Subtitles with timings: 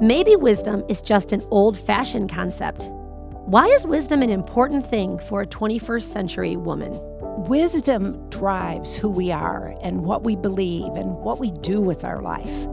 [0.00, 2.90] Maybe wisdom is just an old fashioned concept.
[3.46, 6.92] Why is wisdom an important thing for a 21st century woman?
[7.48, 12.20] Wisdom drives who we are and what we believe and what we do with our
[12.20, 12.66] life.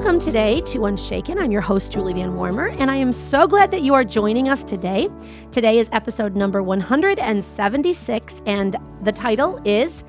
[0.00, 1.38] Welcome today to Unshaken.
[1.38, 4.48] I'm your host, Julie Van Warmer, and I am so glad that you are joining
[4.48, 5.10] us today.
[5.52, 10.02] Today is episode number 176, and the title is,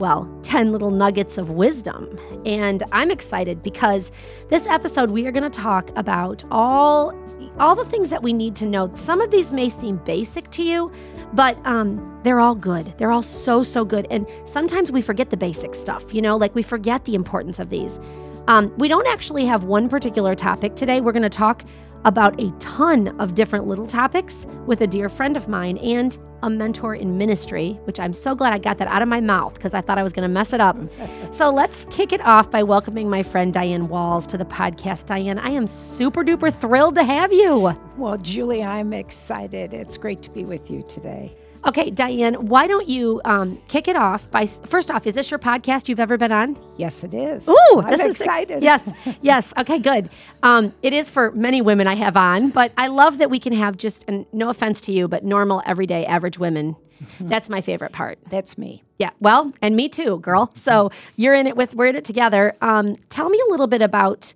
[0.00, 2.18] well, 10 Little Nuggets of Wisdom.
[2.44, 4.10] And I'm excited because
[4.48, 7.16] this episode we are going to talk about all
[7.58, 8.90] all the things that we need to know.
[8.94, 10.90] Some of these may seem basic to you,
[11.34, 12.94] but um, they're all good.
[12.96, 14.06] They're all so, so good.
[14.10, 17.68] And sometimes we forget the basic stuff, you know, like we forget the importance of
[17.68, 18.00] these.
[18.48, 21.00] Um, we don't actually have one particular topic today.
[21.00, 21.64] We're going to talk
[22.04, 26.48] about a ton of different little topics with a dear friend of mine and a
[26.48, 29.74] mentor in ministry, which I'm so glad I got that out of my mouth because
[29.74, 30.76] I thought I was going to mess it up.
[31.32, 35.06] so let's kick it off by welcoming my friend Diane Walls to the podcast.
[35.06, 37.76] Diane, I am super duper thrilled to have you.
[37.96, 39.74] Well, Julie, I'm excited.
[39.74, 41.36] It's great to be with you today.
[41.66, 45.38] Okay, Diane, why don't you um, kick it off by first off, is this your
[45.38, 46.58] podcast you've ever been on?
[46.78, 47.48] Yes, it is.
[47.48, 48.58] Ooh, I'm this excited.
[48.58, 49.52] Is, yes, yes.
[49.58, 50.08] Okay, good.
[50.42, 53.52] Um, it is for many women I have on, but I love that we can
[53.52, 56.76] have just, and no offense to you, but normal, everyday, average women.
[57.18, 58.18] That's my favorite part.
[58.30, 58.82] That's me.
[58.98, 60.50] Yeah, well, and me too, girl.
[60.54, 62.54] So you're in it with, we're in it together.
[62.60, 64.34] Um, tell me a little bit about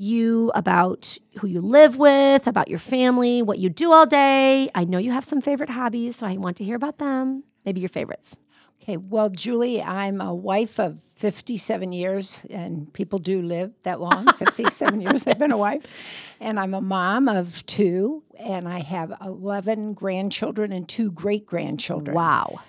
[0.00, 4.70] you, about who you live with, about your family, what you do all day.
[4.74, 7.44] I know you have some favorite hobbies, so I want to hear about them.
[7.64, 8.38] Maybe your favorites.
[8.82, 14.26] Okay, well, Julie, I'm a wife of 57 years, and people do live that long
[14.38, 15.86] 57 years I've been a wife.
[16.40, 22.14] And I'm a mom of two, and I have 11 grandchildren and two great grandchildren.
[22.14, 22.60] Wow.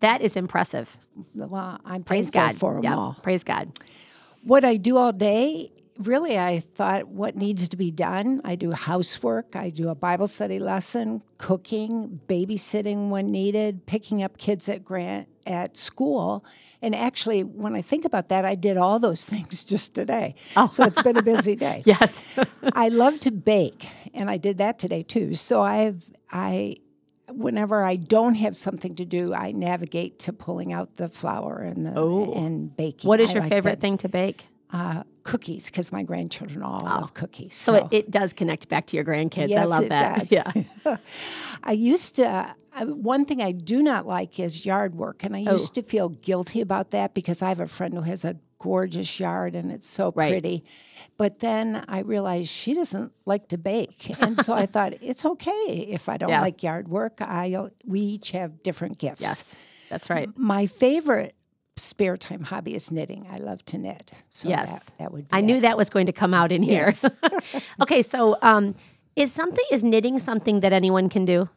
[0.00, 0.96] That is impressive.
[1.34, 2.56] Well, I'm Praise God.
[2.56, 3.16] for them Yeah, all.
[3.22, 3.78] Praise God.
[4.44, 8.40] What I do all day, really, I thought what needs to be done.
[8.44, 14.38] I do housework, I do a Bible study lesson, cooking, babysitting when needed, picking up
[14.38, 16.44] kids at grant at school.
[16.82, 20.34] And actually, when I think about that, I did all those things just today.
[20.56, 20.68] Oh.
[20.68, 21.82] So it's been a busy day.
[21.86, 22.22] Yes.
[22.74, 25.34] I love to bake, and I did that today too.
[25.34, 26.76] So I've I
[27.30, 31.86] whenever I don't have something to do, I navigate to pulling out the flour and
[31.86, 32.32] the Oh.
[32.34, 33.08] and baking.
[33.08, 33.80] what is I your like favorite that.
[33.80, 34.46] thing to bake?
[34.70, 37.54] Uh, cookies, because my grandchildren all love cookies.
[37.54, 39.56] So, it, it does connect back to your grandkids.
[39.56, 40.28] I love that.
[40.28, 40.32] does.
[40.32, 40.52] Yeah.
[41.64, 42.26] I used to.
[42.26, 45.52] Uh, one thing I do not like is yard work, and I Oh.
[45.52, 49.18] used to feel guilty about that because I have a friend who has a gorgeous
[49.20, 50.30] yard and it's so Right.
[50.30, 50.64] pretty.
[51.18, 55.86] But then I realized she doesn't like to bake, and so I thought it's okay
[55.90, 56.40] if I don't Yeah.
[56.40, 57.20] like yard work.
[57.20, 57.54] I
[57.86, 59.20] we each have different gifts.
[59.20, 59.54] Yes.
[59.90, 60.30] That's right.
[60.36, 61.34] My favorite
[61.76, 63.26] spare time hobby is knitting.
[63.30, 64.12] I love to knit.
[64.30, 64.70] So Yes.
[64.70, 65.46] that, that would be I that.
[65.46, 66.94] knew that was going to come out in here.
[67.82, 68.74] okay, so um,
[69.16, 71.48] is something is knitting something that anyone can do?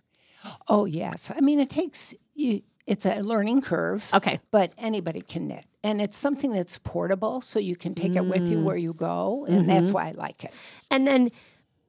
[0.68, 1.32] Oh yes.
[1.36, 4.10] I mean it takes you it's a learning curve.
[4.14, 4.40] Okay.
[4.52, 5.66] But anybody can knit.
[5.84, 8.52] And it's something that's portable so you can take it with Mm.
[8.52, 9.68] you where you go and Mm-hmm.
[9.68, 10.54] that's why I like it.
[10.92, 11.30] And then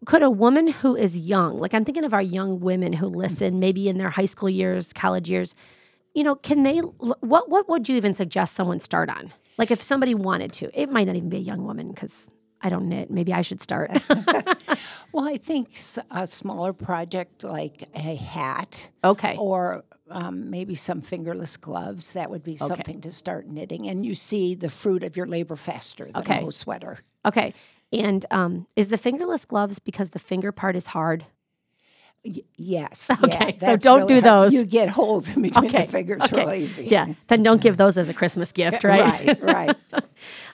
[0.04, 3.60] could a woman who is young, like I'm thinking of our young women who listen,
[3.60, 5.54] maybe in their high school years, college years,
[6.16, 9.32] you know, can they what what would you even suggest someone start on?
[9.58, 10.70] Like if somebody wanted to.
[10.74, 12.30] It might not even be a young woman cuz
[12.62, 13.10] I don't knit.
[13.10, 13.90] Maybe I should start.
[15.12, 15.70] Well, I think
[16.10, 19.34] a smaller project like a hat okay.
[19.38, 23.88] or um, maybe some fingerless gloves, that would be something to start knitting.
[23.88, 26.36] And you see the fruit of your labor faster than Okay.
[26.36, 26.98] a whole sweater.
[27.24, 27.54] Okay.
[27.94, 31.24] And um, is the fingerless gloves because the finger part is hard?
[32.24, 33.10] Y- yes.
[33.24, 34.46] Okay, yeah, so don't really do hard.
[34.46, 34.52] those.
[34.54, 36.44] You get holes in between Okay, the fingers okay.
[36.44, 36.84] real easy.
[36.86, 37.12] Yeah.
[37.28, 39.26] Then don't give those as a Christmas gift, right?
[39.26, 39.76] right, right.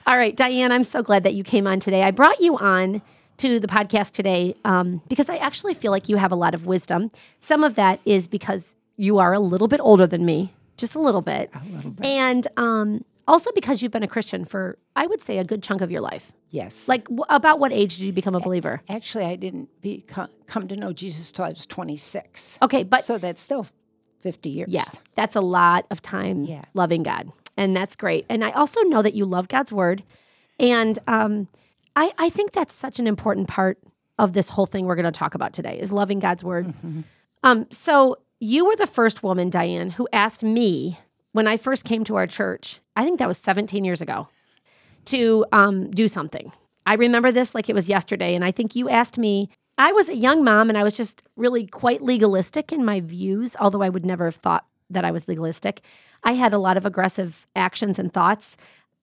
[0.05, 2.03] All right, Diane, I'm so glad that you came on today.
[2.03, 3.01] I brought you on
[3.37, 6.65] to the podcast today um, because I actually feel like you have a lot of
[6.67, 7.09] wisdom.
[7.39, 10.99] Some of that is because you are a little bit older than me, just a
[10.99, 11.49] little bit.
[11.53, 12.05] A little bit.
[12.05, 15.81] And um, also because you've been a Christian for, I would say, a good chunk
[15.81, 16.31] of your life.
[16.49, 16.87] Yes.
[16.87, 18.81] Like, w- about what age did you become a believer?
[18.89, 19.69] Actually, I didn't
[20.47, 22.59] come to know Jesus till I was 26.
[22.61, 23.65] Okay, but so that's still
[24.21, 24.69] 50 years.
[24.71, 24.83] Yeah,
[25.15, 26.63] that's a lot of time Yeah.
[26.73, 27.31] loving God.
[27.57, 28.25] And that's great.
[28.29, 30.03] And I also know that you love God's word.
[30.59, 31.47] And um,
[31.95, 33.77] I, I think that's such an important part
[34.19, 36.67] of this whole thing we're going to talk about today is loving God's word.
[36.67, 37.01] Mm-hmm.
[37.43, 40.99] Um, so you were the first woman, Diane, who asked me
[41.33, 42.79] when I first came to our church.
[42.95, 44.29] I think that was 17 years ago.
[45.05, 46.53] to um, do something.
[46.85, 49.49] I remember this like it was yesterday, and I think you asked me.
[49.77, 53.55] I was a young mom, and I was just really quite legalistic in my views,
[53.59, 55.81] although I would never have thought that I was legalistic.
[56.23, 58.55] I had a lot of aggressive actions and thoughts,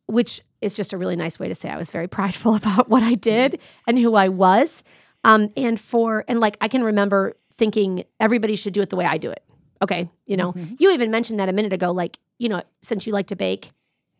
[0.06, 3.02] which is just a really nice way to say I was very prideful about what
[3.02, 4.82] I did and who I was.
[5.22, 9.04] Um, and for and like I can remember thinking everybody should do it the way
[9.04, 9.42] I do it.
[9.82, 10.74] Okay, you know, Mm-hmm.
[10.78, 11.90] you even mentioned that a minute ago.
[11.90, 13.70] Like, you know, since you like to bake,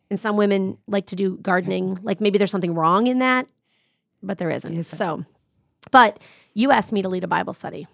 [0.09, 3.47] and some women like to do gardening, like maybe there's something wrong in that,
[4.21, 4.71] but there isn't.
[4.75, 4.97] Isn't.
[4.97, 5.23] So,
[5.91, 6.19] but
[6.53, 7.87] you asked me to lead a Bible study.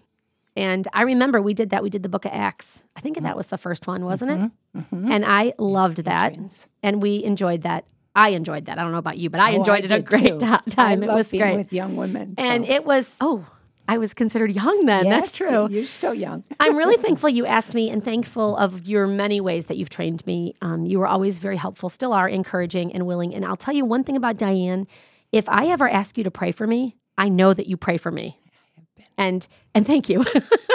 [0.56, 1.84] And I remember we did that.
[1.84, 2.82] We did the book of Acts.
[2.96, 4.50] I think that was the first one, wasn't it?
[4.76, 5.10] Mhm.
[5.10, 6.36] And I loved that.
[6.82, 7.84] And we enjoyed that.
[8.16, 8.76] I enjoyed that.
[8.78, 10.38] I don't know about you, but I Oh, enjoyed it a great too.
[10.40, 11.02] ti- I time.
[11.04, 11.54] It was great.
[11.54, 12.34] with young women.
[12.38, 12.72] and so.
[12.72, 13.46] it was, oh,
[13.88, 15.08] I was considered young then.
[15.08, 15.66] That's true.
[15.70, 16.44] You're still young.
[16.60, 20.24] I'm really thankful you asked me and thankful of your many ways that you've trained
[20.26, 20.54] me.
[20.60, 23.34] Um, you were always very helpful, still are encouraging and willing.
[23.34, 24.86] And I'll tell you one thing about Diane
[25.32, 28.10] if I ever ask you to pray for me, I know that you pray for
[28.10, 28.38] me.
[29.16, 30.24] And and thank you.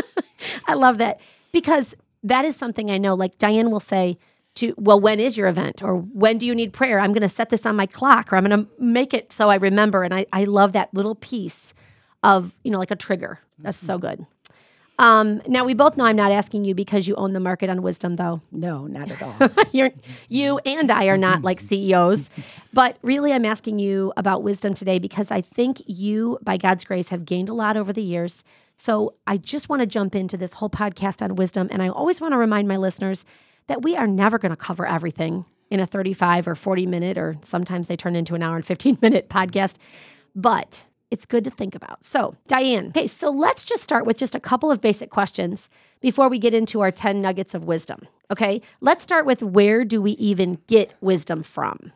[0.68, 1.22] I love that
[1.52, 3.14] because that is something I know.
[3.14, 4.18] Like Diane will say
[4.56, 5.82] to, well, when is your event?
[5.84, 7.00] Or when do you need prayer?
[7.00, 9.50] I'm going to set this on my clock or I'm going to make it so
[9.50, 10.04] I remember.
[10.04, 11.74] And I, I love that little piece
[12.24, 13.40] of, you know, like a trigger.
[13.60, 14.26] That's so good.
[15.00, 17.82] Um, now we both know I'm not asking you because you own the market on
[17.82, 18.42] wisdom, though.
[18.52, 19.36] No, not at all.
[19.72, 19.92] You're,
[20.30, 22.30] you and I are not like CEOs,
[22.74, 27.10] but really, I'm asking you about wisdom today because I think you, by God's grace,
[27.10, 28.44] have gained a lot over the years.
[28.78, 32.22] So I just want to jump into this whole podcast on wisdom, and I always
[32.22, 33.26] want to remind my listeners
[33.68, 37.38] that we are never going to cover everything in a 35 or 40 minute, or
[37.42, 39.76] sometimes they turn into an hour and 15 minute podcast,
[40.36, 42.04] but it's good to think about.
[42.04, 45.70] So, Diane, okay, so let's just start with just a couple of basic questions
[46.02, 48.08] before we get into our 10 nuggets of wisdom.
[48.32, 51.92] Okay, let's start with where do we even get wisdom from?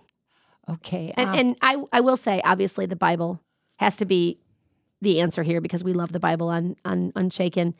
[0.69, 1.11] Okay.
[1.17, 3.41] And, um, and I, I will say, obviously, the Bible
[3.77, 4.37] has to be
[5.01, 7.73] the answer here because we love the Bible on, on Unshaken.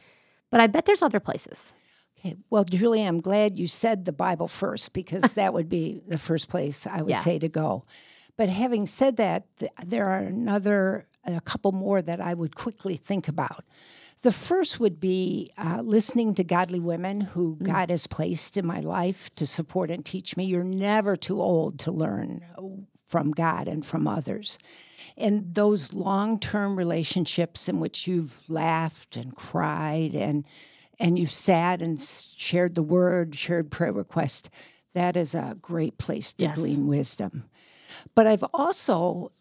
[0.49, 1.73] But I bet there's other places.
[2.19, 2.35] Okay.
[2.49, 6.49] Well, Julie, I'm glad you said the Bible first because that would be the first
[6.49, 7.19] place I would Yeah.
[7.19, 7.83] say to go.
[8.37, 12.95] But having said that, th- there are another, a couple more that I would quickly
[12.95, 13.65] think about.
[14.23, 18.79] The first would be uh, listening to godly women who God has placed in my
[18.79, 20.45] life to support and teach me.
[20.45, 22.41] You're never too old to learn
[23.07, 24.57] from God and from others.
[25.17, 30.45] And those long term relationships in which you've laughed and cried and
[30.99, 34.49] and you've sat and shared the word, shared prayer request,
[34.95, 36.55] that is a great place to Yes.
[36.55, 37.43] glean wisdom.
[38.15, 39.31] But I've also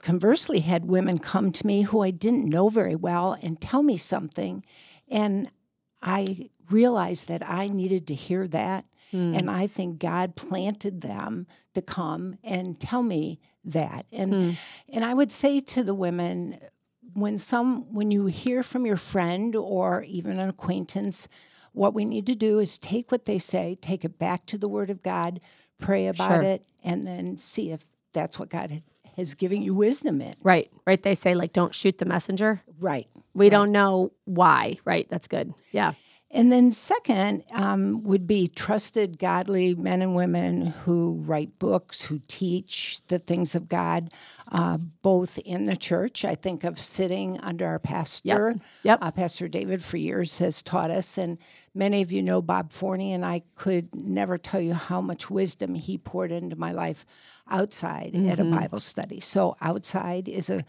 [0.00, 3.96] conversely had women come to me who I didn't know very well and tell me
[3.96, 4.64] something.
[5.08, 5.50] And
[6.02, 8.84] I realized that I needed to hear that.
[9.10, 9.34] Hmm.
[9.34, 14.06] And I think God planted them to come and tell me that.
[14.12, 14.50] And Hmm.
[14.88, 16.56] and I would say to the women,
[17.14, 21.28] when some when you hear from your friend or even an acquaintance,
[21.72, 24.68] what we need to do is take what they say, take it back to the
[24.68, 25.40] Word of God,
[25.78, 26.42] pray about Sure.
[26.42, 28.82] it, and then see if that's what God
[29.16, 30.34] has giving you wisdom in.
[30.42, 31.02] Right, right.
[31.02, 32.62] They say, like, don't shoot the messenger.
[32.78, 33.08] Right.
[33.34, 34.78] We don't know why.
[34.84, 35.08] Right.
[35.10, 35.54] That's good.
[35.72, 35.94] Yeah.
[36.30, 42.20] And then, second, um, would be trusted, godly men and women who write books, who
[42.26, 44.10] teach the things of God,
[44.50, 46.24] uh, both in the church.
[46.24, 48.56] I think of sitting under our pastor.
[48.82, 48.98] Yep.
[49.00, 51.18] Uh, pastor David, for years, has taught us.
[51.18, 51.38] And
[51.74, 55.74] many of you know Bob Forney, and I could never tell you how much wisdom
[55.74, 57.04] he poured into my life
[57.50, 58.54] outside at a mm-hmm.
[58.54, 59.20] Bible study.
[59.20, 60.62] So, outside is a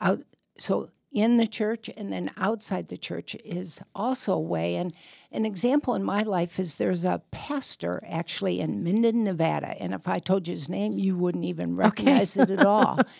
[0.00, 0.22] out.
[0.58, 4.76] So, in the church and then outside the church is also a way.
[4.76, 4.94] And
[5.32, 9.74] an example in my life is there's a pastor actually in Minden, Nevada.
[9.82, 13.00] And if I told you his name, you wouldn't even recognize it at all.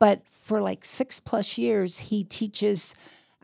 [0.00, 2.94] But for like six plus years, he teaches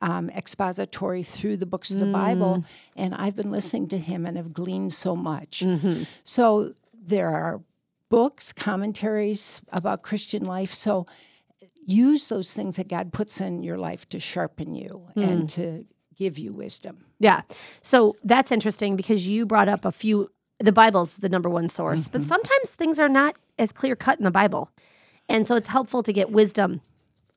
[0.02, 2.12] um, expository through the books of the mm.
[2.12, 2.64] Bible.
[2.96, 5.60] And I've been listening to him and have gleaned so much.
[5.60, 6.04] Mm-hmm.
[6.24, 7.60] So there are
[8.08, 10.72] books, commentaries about Christian life.
[10.72, 11.06] So
[11.84, 15.52] use those things that God puts in your life to sharpen you and mm.
[15.52, 15.86] to
[16.16, 17.04] give you wisdom.
[17.18, 17.42] Yeah.
[17.82, 22.08] So that's interesting because you brought up a few, the Bible's the number one source,
[22.08, 22.28] but mm-hmm.
[22.28, 24.70] sometimes things are not as clear cut in the Bible.
[25.28, 26.80] And so it's helpful to get wisdom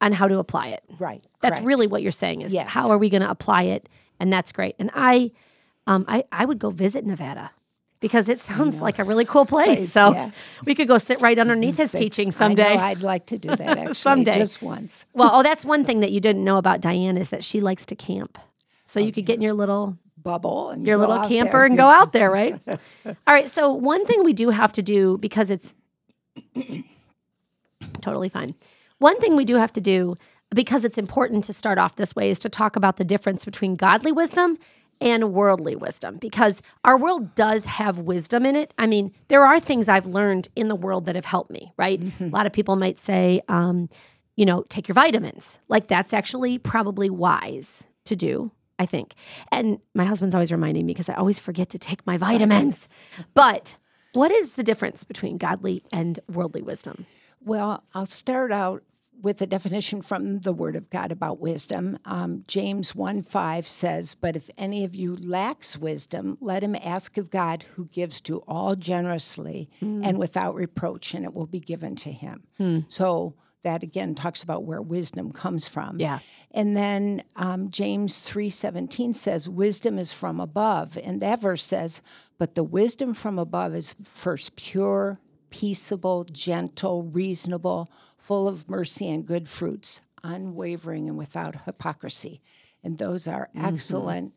[0.02, 0.84] on how to apply it.
[0.98, 1.24] Right.
[1.42, 1.68] That's correct.
[1.68, 2.68] really what you're saying is Yes.
[2.70, 3.90] how are we going to apply it?
[4.20, 4.76] And that's great.
[4.80, 5.32] And I,
[5.88, 7.52] um, I, I would go visit Nevada
[8.00, 9.92] because it sounds like a really cool place.
[9.92, 10.32] So yeah.
[10.66, 12.78] we could go sit right underneath his teaching someday.
[12.78, 13.94] I I'd like to do that actually.
[13.94, 14.38] Someday.
[14.38, 15.06] Just once.
[15.14, 17.86] well, oh, that's one thing that you didn't know about Diane is that she likes
[17.88, 18.38] to camp.
[18.86, 21.66] So you could get in your little Bubble and your little camper there.
[21.66, 22.60] and go out there, right?
[22.68, 23.48] All right.
[23.48, 25.76] So one thing we do have to do because it's
[28.02, 28.56] Totally fine.
[29.00, 30.16] One thing we do have to do,
[30.54, 33.76] because it's important to start off this way, is to talk about the difference between
[33.76, 34.58] godly wisdom
[35.02, 38.74] and worldly wisdom because our world does have wisdom in it.
[38.78, 42.02] I mean, there are things I've learned in the world that have helped me, right?
[42.20, 43.90] A lot of people might say, um,
[44.36, 45.60] you know, take your vitamins.
[45.68, 49.16] Like that's actually probably wise to do, I think.
[49.52, 52.88] And my husband's always reminding me because I always forget to take my vitamins.
[53.34, 53.76] But
[54.14, 57.06] what is the difference between godly and worldly wisdom?
[57.44, 58.84] Well, I'll start out
[59.22, 61.98] with a definition from the Word of God about wisdom.
[62.06, 67.18] Um, James 1 5 says, But if any of you lacks wisdom, let him ask
[67.18, 70.02] of God, who gives to all generously Hmm.
[70.04, 72.44] and without reproach, and it will be given to him.
[72.88, 73.34] So
[73.64, 76.00] that again talks about where wisdom comes from.
[76.00, 76.20] Yeah.
[76.52, 82.02] And then um, James 3:17 says wisdom is from above and that verse says
[82.38, 89.26] but the wisdom from above is first pure, peaceable, gentle, reasonable, full of mercy and
[89.26, 92.42] good fruits, unwavering and without hypocrisy.
[92.84, 94.34] And those are excellent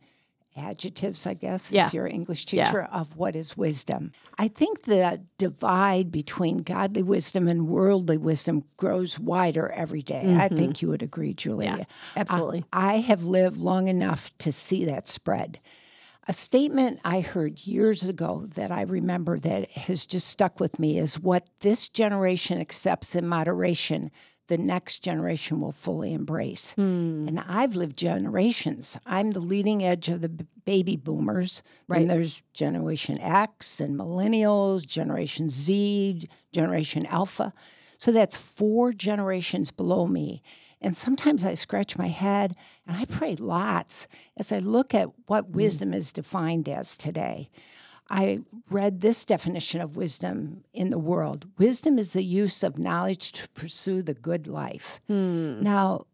[0.57, 1.87] adjectives, I guess, Yeah.
[1.87, 2.67] if you're an English Yeah.
[2.67, 4.13] teacher, of what is wisdom.
[4.39, 10.37] I think the divide between godly wisdom and worldly wisdom grows wider every day.
[10.39, 11.71] I think you would agree, Julia.
[11.71, 11.79] Mm-hmm.
[11.81, 11.85] Yeah,
[12.17, 12.65] absolutely.
[12.73, 15.59] I have lived long enough to see that spread.
[16.29, 20.99] A statement I heard years ago that I remember that has just stuck with me
[20.99, 24.11] is what this generation accepts in moderation,
[24.47, 26.75] the next generation will fully embrace.
[26.75, 27.27] Hmm.
[27.27, 28.97] And I've lived generations.
[29.05, 31.63] I'm the leading edge of the baby boomers.
[31.89, 32.03] Right.
[32.03, 37.53] And there's Generation X and millennials, Generation Z, Generation Alpha.
[37.99, 40.43] So that's four generations below me.
[40.83, 42.55] And sometimes I scratch my head
[42.87, 45.55] and I pray lots as I look at what mm.
[45.55, 47.49] wisdom is defined as today.
[48.11, 53.33] I read this definition of wisdom in the world wisdom is the use of knowledge
[53.33, 55.01] to pursue the good life.
[55.07, 55.61] Hmm.
[55.61, 56.07] Now,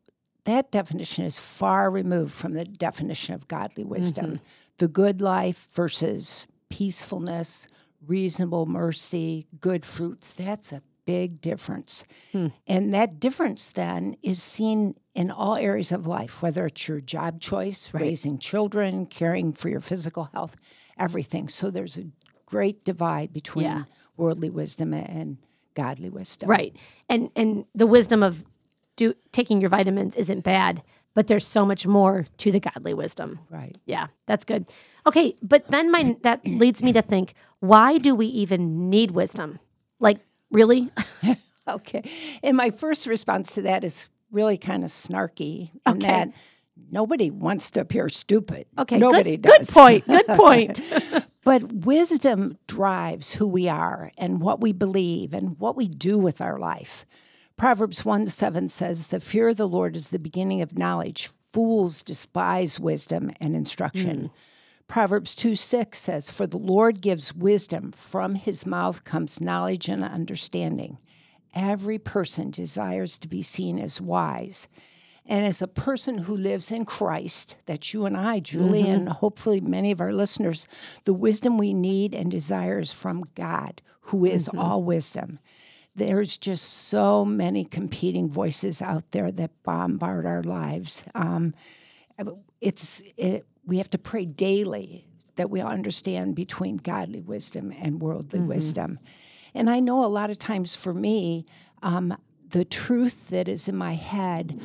[0.44, 4.26] that definition is far removed from the definition of godly wisdom.
[4.26, 4.44] Mm-hmm.
[4.78, 7.66] The good life versus peacefulness,
[8.06, 12.04] reasonable mercy, good fruits, that's a big difference.
[12.32, 12.48] Hmm.
[12.66, 17.40] And that difference then is seen in all areas of life, whether it's your job
[17.40, 20.54] choice, raising children, caring for your physical health,
[20.98, 21.48] everything.
[21.48, 22.04] So there's a
[22.44, 23.84] great divide between Yeah.
[24.18, 25.38] worldly wisdom and
[25.72, 26.50] godly wisdom.
[26.50, 26.76] Right.
[27.08, 28.44] And and the wisdom of
[28.96, 30.82] do taking your vitamins isn't bad,
[31.14, 33.38] but there's so much more to the godly wisdom.
[33.48, 33.76] Right.
[33.86, 34.66] Yeah, that's good.
[35.06, 39.58] Okay, but then my that leads me to think, why do we even need wisdom?
[40.00, 40.18] Like,
[40.50, 40.90] really?
[41.68, 42.02] Okay.
[42.42, 46.06] And my first response to that is really kind of snarky in Okay.
[46.06, 46.32] that
[46.90, 48.64] nobody wants to appear stupid.
[48.78, 49.68] Okay, Nobody good, does.
[49.68, 50.06] good point.
[50.06, 50.80] Good point.
[51.44, 56.40] But wisdom drives who we are and what we believe and what we do with
[56.40, 57.04] our life.
[57.58, 61.28] Proverbs 1 7 says, The fear of the Lord is the beginning of knowledge.
[61.52, 64.18] Fools despise wisdom and instruction.
[64.22, 64.30] Mm.
[64.88, 67.92] Proverbs 2 6 says, For the Lord gives wisdom.
[67.92, 70.98] From his mouth comes knowledge and understanding.
[71.54, 74.66] Every person desires to be seen as wise.
[75.26, 79.60] And as a person who lives in Christ, that's you and I, Julie, and hopefully
[79.60, 80.66] many of our listeners,
[81.04, 85.38] the wisdom we need and desire is from God, who is all wisdom.
[85.94, 91.04] There's just so many competing voices out there that bombard our lives.
[91.14, 91.54] Um,
[92.60, 95.06] it's it, we have to pray daily
[95.36, 98.48] that we understand between godly wisdom and worldly mm-hmm.
[98.48, 98.98] wisdom.
[99.54, 101.44] And I know a lot of times for me,
[101.82, 102.16] um,
[102.48, 104.58] the truth that is in my head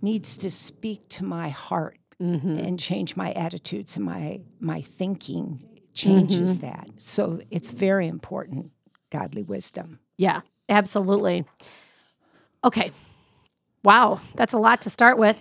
[0.00, 2.52] needs to speak to my heart mm-hmm.
[2.52, 6.66] and change my attitudes and my my thinking changes mm-hmm.
[6.68, 6.88] that.
[6.98, 8.70] So it's very important,
[9.10, 9.98] godly wisdom.
[10.16, 11.44] yeah, absolutely.
[12.64, 12.92] Okay.
[13.88, 15.40] Wow, that's a lot to start with.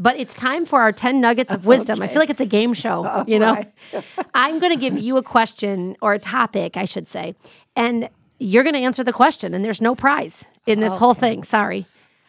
[0.00, 2.02] But it's time for our 10 nuggets of wisdom.
[2.02, 3.56] I feel like it's a game show, oh, you know?
[4.34, 7.36] I'm going to give you a question or a topic, I should say,
[7.76, 8.08] and
[8.40, 11.44] you're going to answer the question, and there's no prize in this whole thing.
[11.44, 11.86] Sorry.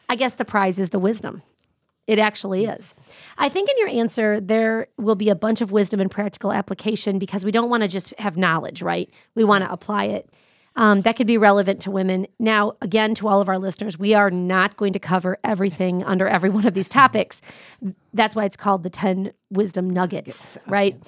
[0.08, 1.42] I guess the prize is the wisdom.
[2.06, 2.74] It actually hmm.
[2.74, 3.00] is.
[3.40, 7.18] I think in your answer, there will be a bunch of wisdom and practical application
[7.18, 9.10] because we don't want to just have knowledge, right?
[9.34, 10.30] We want to apply it.
[10.78, 12.28] Um, that could be relevant to women.
[12.38, 16.28] Now, again, to all of our listeners, we are not going to cover everything under
[16.28, 17.42] every one of these topics.
[18.14, 21.02] That's why it's called the 10 wisdom nuggets, right?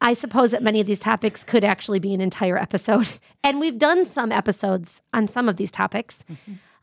[0.00, 3.08] I suppose that many of these topics could actually be an entire episode.
[3.42, 6.24] And we've done some episodes on some of these topics.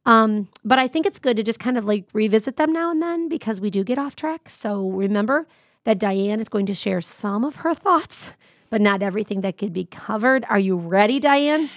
[0.05, 3.01] Um, but I think it's good to just kind of like revisit them now and
[3.01, 4.47] then because we do get off track.
[4.47, 5.47] So remember
[5.83, 8.29] that Diane is going to share some of her thoughts,
[8.69, 10.45] but not everything that could be covered.
[10.49, 11.67] Are you ready, Diane?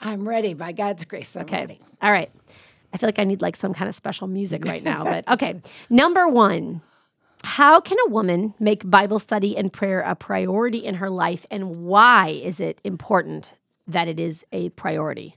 [0.00, 1.36] I'm ready by God's grace.
[1.36, 1.80] I'm ready.
[2.02, 2.30] All right.
[2.92, 5.04] I feel like I need like some kind of special music right now.
[5.04, 5.60] But okay.
[5.90, 6.82] Number one,
[7.44, 11.46] how can a woman make Bible study and prayer a priority in her life?
[11.50, 13.54] And why is it important
[13.86, 15.36] that it is a priority?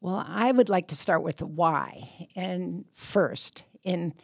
[0.00, 2.28] Well, I would like to start with the why.
[2.36, 4.14] And first, in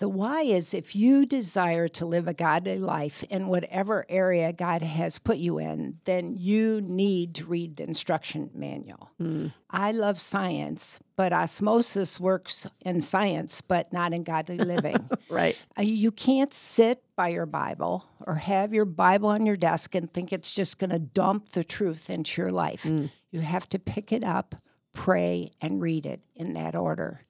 [0.00, 4.80] the why is if you desire to live a godly life in whatever area God
[4.80, 9.10] has put you in, then you need to read the instruction manual.
[9.20, 9.52] Mm.
[9.70, 15.08] I love science, but osmosis works in science, but not in godly living.
[15.28, 15.54] right.
[15.78, 20.10] Uh, you can't sit by your Bible or have your Bible on your desk and
[20.10, 22.84] think it's just going to dump the truth into your life.
[22.84, 23.10] Mm.
[23.32, 24.54] You have to pick it up,
[24.94, 27.20] pray, and read it in that order.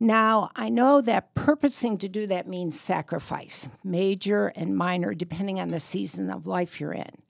[0.00, 5.70] Now, I know that purposing to do that means sacrifice, major and minor, depending on
[5.70, 7.22] the season of life you're in.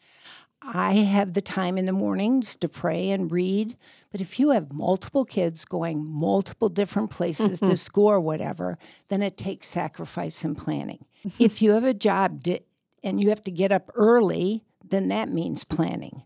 [0.61, 3.77] I have the time in the mornings to pray and read,
[4.11, 7.71] but if you have multiple kids going multiple different places mm-hmm.
[7.71, 8.77] to school or whatever,
[9.09, 11.05] then it takes sacrifice and planning.
[11.25, 11.43] Mm-hmm.
[11.43, 12.61] if you have a job di-
[13.03, 16.23] and you have to get up early, then that means planning.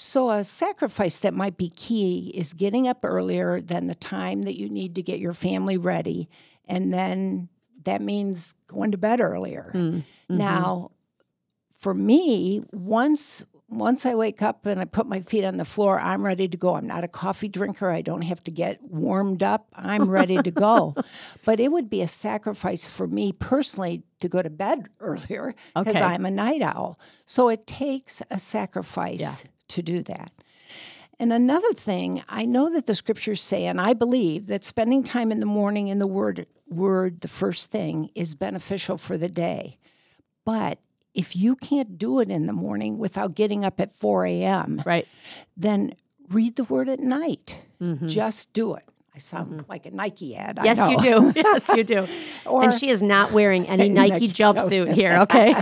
[0.00, 4.58] So, a sacrifice that might be key is getting up earlier than the time that
[4.58, 6.30] you need to get your family ready.
[6.66, 7.50] And then
[7.84, 9.70] that means going to bed earlier.
[9.74, 10.36] Mm, mm-hmm.
[10.38, 10.92] Now,
[11.76, 16.00] for me, once once I wake up and I put my feet on the floor,
[16.00, 16.76] I'm ready to go.
[16.76, 17.90] I'm not a coffee drinker.
[17.90, 19.68] I don't have to get warmed up.
[19.74, 20.96] I'm ready to go.
[21.44, 25.96] but it would be a sacrifice for me personally to go to bed earlier because
[25.96, 26.04] okay.
[26.04, 26.98] I'm a night owl.
[27.26, 30.32] So it takes a sacrifice yeah to do that.
[31.18, 35.30] And another thing, I know that the scriptures say, and I believe that spending time
[35.30, 39.78] in the morning in the word, word, the first thing, is beneficial for the day.
[40.46, 40.78] But
[41.14, 45.06] if you can't do it in the morning without getting up at 4 a.m., right.
[45.56, 45.92] then
[46.30, 47.66] read the word at night.
[47.82, 48.06] Mm-hmm.
[48.06, 48.84] Just do it.
[49.14, 49.70] I sound mm-hmm.
[49.70, 50.58] like a Nike ad.
[50.62, 51.32] Yes, you do.
[51.40, 52.06] Yes, you do.
[52.46, 55.54] or, and she is not wearing any Nike, Nike jumpsuit here, okay?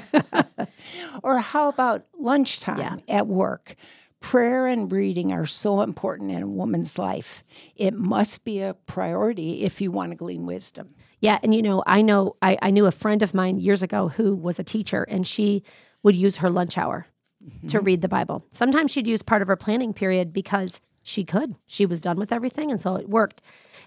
[1.22, 2.96] or how about lunchtime yeah.
[3.08, 3.74] at work?
[4.20, 7.44] Prayer and reading are so important in a woman's life.
[7.76, 10.94] It must be a priority if you want to glean wisdom.
[11.20, 14.08] Yeah, and you know, I know I, I knew a friend of mine years ago
[14.08, 15.62] who was a teacher, and she
[16.02, 17.06] would use her lunch hour
[17.44, 17.68] mm-hmm.
[17.68, 18.44] to read the Bible.
[18.50, 21.54] Sometimes she'd use part of her planning period because she could.
[21.66, 23.40] She was done with everything, and so it worked.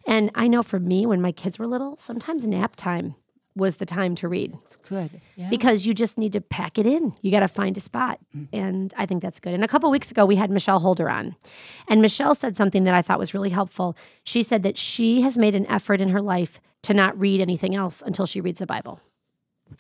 [0.07, 3.13] And I know for me, when my kids were little, sometimes nap time
[3.55, 4.57] was the time to read.
[4.65, 5.21] It's good.
[5.35, 5.49] Yeah.
[5.49, 7.11] Because you just need to pack it in.
[7.21, 8.19] You got to find a spot.
[8.35, 8.55] Mm-hmm.
[8.55, 9.53] And I think that's good.
[9.53, 11.35] And a couple weeks ago, we had Michelle Holder on.
[11.87, 13.95] And Michelle said something that I thought was really helpful.
[14.23, 17.75] She said that she has made an effort in her life to not read anything
[17.75, 18.99] else until she reads the Bible.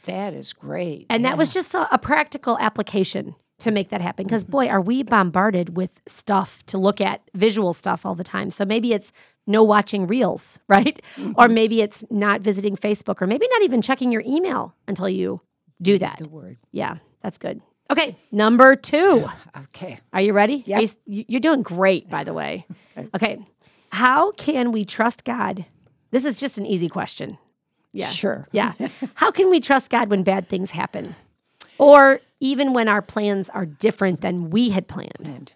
[0.03, 1.07] That is great.
[1.09, 1.29] And yeah.
[1.29, 4.25] that was just a, a practical application to make that happen.
[4.25, 8.49] Because, boy, are we bombarded with stuff to look at, visual stuff all the time.
[8.49, 9.11] So maybe it's
[9.47, 11.01] no watching reels, right?
[11.15, 11.33] Mm-hmm.
[11.37, 15.41] Or maybe it's not visiting Facebook, or maybe not even checking your email until you
[15.81, 16.17] do that.
[16.19, 16.57] The word.
[16.71, 17.61] Yeah, that's good.
[17.89, 19.29] Okay, number two.
[19.73, 19.99] Okay.
[20.13, 20.63] Are you ready?
[20.65, 20.81] Yeah.
[21.05, 22.65] You, are doing great, by the way.
[23.15, 23.39] Okay.
[23.89, 25.65] How can we trust God?
[26.11, 27.37] This is just an easy question.
[27.93, 28.07] Yeah.
[28.07, 28.47] Sure.
[28.51, 28.73] Yeah.
[29.15, 31.15] How can we trust God when bad things happen?
[31.77, 35.53] Or even when our plans are different than we had planned?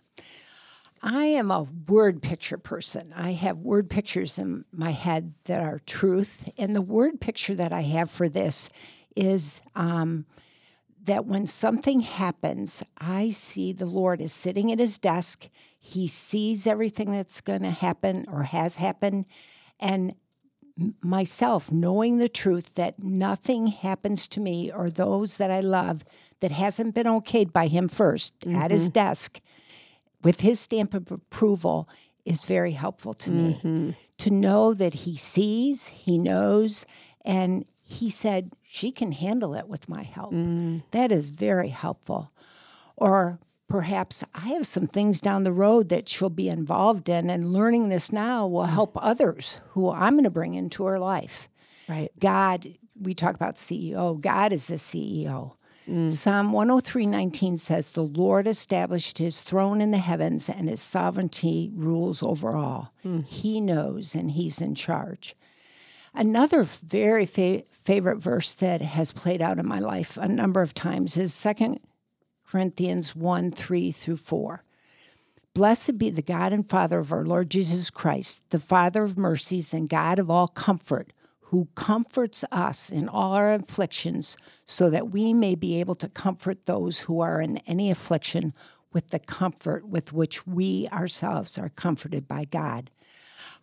[1.01, 3.13] I am a word picture person.
[3.15, 6.49] I have word pictures in my head that are truth.
[6.57, 8.69] And the word picture that I have for this
[9.15, 10.25] is um,
[11.03, 15.47] that when something happens, I see the Lord is sitting at his desk.
[15.79, 19.25] He sees everything that's going to happen or has happened.
[19.79, 20.15] And
[21.01, 26.03] myself knowing the truth that nothing happens to me or those that I love
[26.41, 28.55] that hasn't been okayed by him 1st mm-hmm.
[28.55, 28.93] at his mm-hmm.
[28.93, 29.39] desk
[30.23, 31.87] with his stamp of approval
[32.25, 33.87] is very helpful to mm-hmm.
[33.87, 33.97] me.
[34.19, 36.85] To know that he sees, he knows,
[37.23, 40.33] and he said, she can handle it with my help.
[40.33, 40.83] Mm.
[40.91, 42.31] That is very helpful.
[42.95, 47.53] Or perhaps I have some things down the road that she'll be involved in, and
[47.53, 51.49] learning this now will help others who I'm going to bring into her life.
[51.87, 52.11] Right.
[52.19, 52.67] God,
[52.99, 55.53] we talk about CEO, God is the CEO.
[55.87, 56.11] Mm.
[56.11, 62.23] Psalm 103:19 says, "The Lord established his throne in the heavens and his sovereignty rules
[62.23, 62.91] over all.
[63.05, 63.23] Mm.
[63.25, 65.35] He knows and he's in charge."
[66.13, 70.73] Another very fa- favorite verse that has played out in my life a number of
[70.73, 71.81] times is 2
[72.47, 74.63] Corinthians 1 3 through 4.
[75.53, 79.73] Blessed be the God and Father of our Lord Jesus Christ, the Father of mercies
[79.73, 81.11] and God of all comfort
[81.49, 86.65] who comforts us in all our afflictions, so that we may be able to comfort
[86.65, 88.53] those who are in any affliction
[88.91, 92.89] with the comfort with which we ourselves are comforted by God.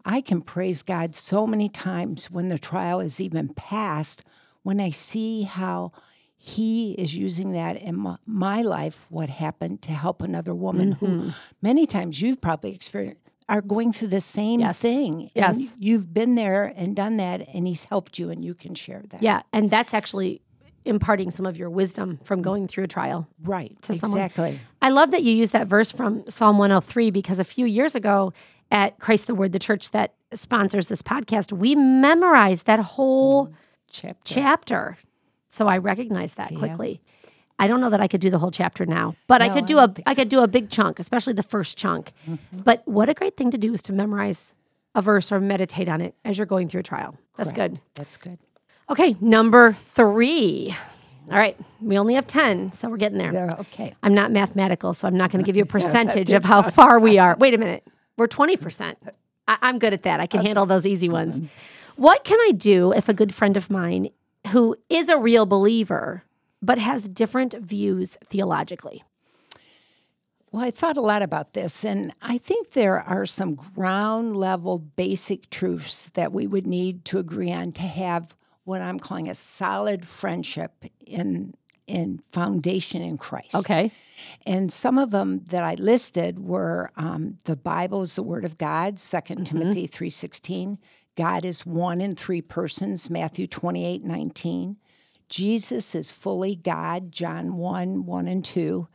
[0.04, 4.22] I can praise God so many times when the trial is even past,
[4.62, 5.92] when I see how
[6.36, 11.06] He is using that in my, life, what happened to help another woman Mm-hmm.
[11.06, 13.21] who many times you've probably experienced
[13.52, 14.78] are going through the same Yes.
[14.80, 15.30] thing.
[15.34, 15.58] Yes.
[15.78, 19.22] You've been there and done that, and He's helped you, and you can share that.
[19.22, 20.40] Yeah, and that's actually
[20.84, 23.28] imparting some of your wisdom from going through a trial.
[23.44, 23.80] Right.
[23.82, 24.18] To someone.
[24.20, 24.58] exactly.
[24.80, 28.32] I love that you use that verse from Psalm 103 because a few years ago
[28.72, 33.52] at Christ the Word, the church that sponsors this podcast, we memorized that whole
[33.90, 34.18] Chapter.
[34.24, 34.96] chapter.
[35.50, 36.58] So I recognize that Yeah.
[36.58, 37.00] quickly.
[37.62, 39.62] I don't know that I could do the whole chapter now, but I No, could
[39.62, 42.12] I do don't a think could do a big chunk, especially the first chunk.
[42.28, 42.58] Mm-hmm.
[42.64, 44.56] But what a great thing to do is to memorize
[44.96, 47.16] a verse or meditate on it as you're going through a trial.
[47.36, 47.74] That's Correct.
[47.74, 47.80] good.
[47.94, 48.38] That's good.
[48.90, 50.74] Okay, number three.
[51.30, 53.48] All right, we only have 10, so we're getting there.
[53.60, 53.94] Okay.
[54.02, 56.98] I'm not mathematical, so I'm not going to give you a percentage of how far
[56.98, 57.36] we are.
[57.38, 57.84] Wait a minute.
[58.18, 58.96] We're 20%.
[59.46, 60.18] I- I'm good at that.
[60.18, 61.36] I can handle those easy ones.
[61.36, 61.46] Mm-hmm.
[62.02, 64.10] What can I do if a good friend of mine
[64.48, 66.24] who is a real believer
[66.62, 69.02] but has different views theologically?
[70.52, 74.78] Well, I thought a lot about this, and I think there are some ground level
[74.78, 79.34] basic truths that we would need to agree on to have what I'm calling a
[79.34, 81.54] solid friendship in
[81.88, 83.54] in foundation in Christ.
[83.56, 83.90] Okay.
[84.46, 88.56] And some of them that I listed were um, the Bible is the Word of
[88.56, 90.78] God, 2nd Timothy three sixteen.
[91.16, 94.76] God is one in three persons, Matthew twenty eight nineteen.
[95.32, 98.86] Jesus is fully God, John one one and two.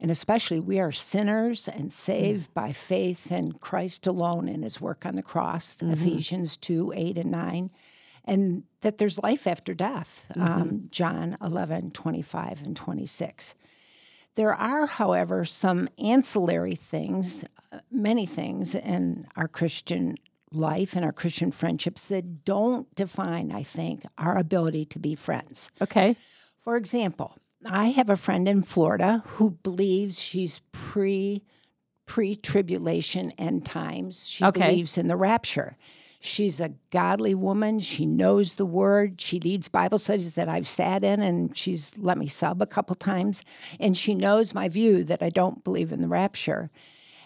[0.00, 5.04] And especially, we are sinners and saved by faith in Christ alone and his work
[5.04, 7.70] on the cross, Ephesians 2 8 and 9.
[8.24, 13.54] And that there's life after death, um, John 11 25 and 26.
[14.36, 20.16] There are, however, some ancillary things, uh, many things in our Christian
[20.54, 25.70] life and our Christian friendships that don't define, I think, our ability to be friends.
[25.80, 26.16] Okay.
[26.60, 27.36] For example,
[27.66, 31.42] I have a friend in Florida who believes she's pre
[32.06, 34.28] pre tribulation end times.
[34.28, 34.60] She Okay.
[34.60, 35.76] believes in the rapture.
[36.20, 37.80] She's a godly woman.
[37.80, 39.20] She knows the word.
[39.20, 42.94] She leads Bible studies that I've sat in and she's let me sub a couple
[42.96, 43.42] times.
[43.78, 46.70] And she knows my view that I don't believe in the rapture.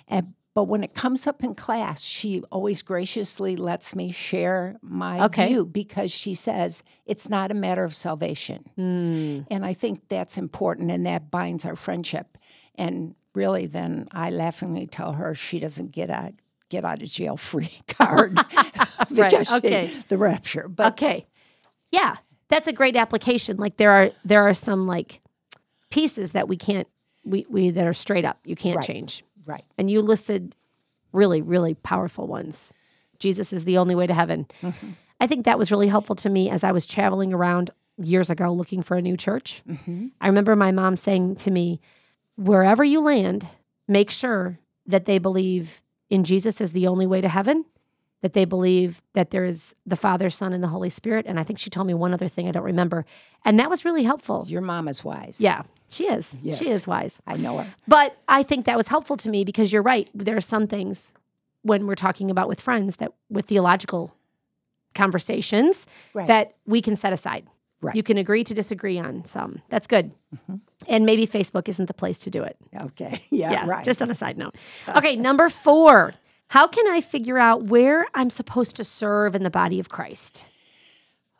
[0.08, 5.24] And but when it comes up in class, she always graciously lets me share my
[5.26, 5.46] Okay.
[5.46, 8.64] view because she says it's not a matter of salvation.
[8.74, 9.42] Hmm.
[9.52, 12.36] And I think that's important and that binds our friendship.
[12.74, 16.32] And really, then I laughingly tell her she doesn't get a
[16.70, 18.34] get out of jail free card
[19.14, 19.90] because she- okay.
[20.08, 20.66] the rapture.
[20.66, 21.28] But Okay.
[21.92, 22.16] Yeah,
[22.48, 23.58] that's a great application.
[23.58, 25.20] Like there are there are some like
[25.90, 26.88] pieces that we can't
[27.24, 28.40] we, we that are straight up.
[28.44, 28.84] You can't Right.
[28.84, 29.22] change.
[29.48, 30.54] Right, And you listed
[31.12, 32.72] really, really powerful ones.
[33.18, 34.46] Jesus is the only way to heaven.
[34.62, 34.90] Mm-hmm.
[35.20, 38.52] I think that was really helpful to me as I was traveling around years ago
[38.52, 39.62] looking for a new church.
[39.68, 40.08] Mm-hmm.
[40.20, 41.80] I remember my mom saying to me,
[42.36, 43.48] wherever you land,
[43.88, 47.64] make sure that they believe in Jesus as the only way to heaven,
[48.22, 51.24] that they believe that there is the Father, Son, and the Holy Spirit.
[51.28, 53.04] And I think she told me one other thing I don't remember.
[53.44, 54.44] And that was really helpful.
[54.48, 55.40] your mom is wise.
[55.40, 56.36] Yeah, she is.
[56.42, 56.58] Yes.
[56.58, 57.22] She is wise.
[57.26, 57.74] I know her.
[57.86, 60.10] But I think that was helpful to me because you're right.
[60.14, 61.12] There are some things
[61.62, 64.14] when we're talking about with friends that with theological
[64.94, 66.26] conversations Right.
[66.26, 67.46] that we can set aside.
[67.80, 67.94] Right.
[67.94, 69.62] You can agree to disagree on some.
[69.68, 70.10] That's good.
[70.34, 70.56] Mm-hmm.
[70.88, 72.56] And maybe Facebook isn't the place to do it.
[72.82, 73.20] Okay.
[73.30, 73.84] Yeah, Yeah, right.
[73.84, 74.54] just on a side note.
[74.96, 76.14] Okay, number four.
[76.48, 80.46] How can I figure out where I'm supposed to serve in the body of Christ?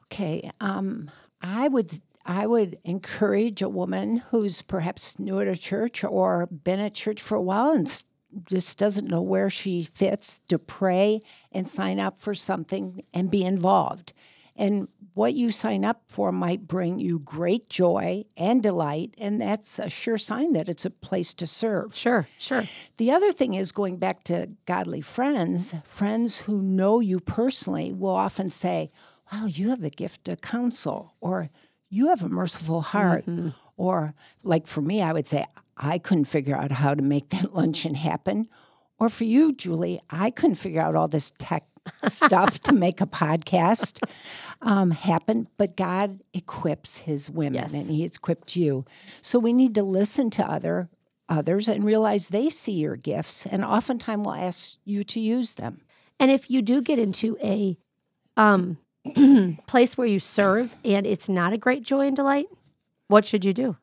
[0.05, 0.51] Okay.
[0.61, 1.90] Um, I would
[2.27, 7.23] I would encourage a woman who's perhaps new at a church or been at church
[7.23, 8.05] for a while and
[8.44, 11.21] just doesn't know where she fits to pray
[11.53, 14.12] and sign up for something and be involved.
[14.59, 19.79] And what you sign up for might bring you great joy and delight, and that's
[19.79, 21.97] a sure sign that it's a place to serve.
[21.97, 22.64] Sure, sure.
[22.99, 28.11] The other thing is going back to godly friends, friends who know you personally will
[28.11, 28.90] often say,
[29.33, 31.51] Wow, you have a gift of counsel, or
[31.90, 33.27] you have a merciful heart.
[33.27, 33.51] Mm-hmm.
[33.77, 35.44] Or, like for me, I would say,
[35.77, 38.47] I couldn't figure out how to make that luncheon happen.
[38.99, 41.67] Or for you, Julie, I couldn't figure out all this tech
[42.07, 44.03] stuff to make a podcast
[44.62, 47.72] um, happen, but God equips His women, Yes.
[47.74, 48.85] and He has equipped you.
[49.22, 50.88] So we need to listen to other
[51.29, 55.81] others and realize they see your gifts, and oftentimes will ask you to use them.
[56.18, 57.77] And if you do get into a
[58.37, 58.79] um,
[59.66, 62.46] place where you serve and it's not a great joy and delight,
[63.09, 63.77] what should you do?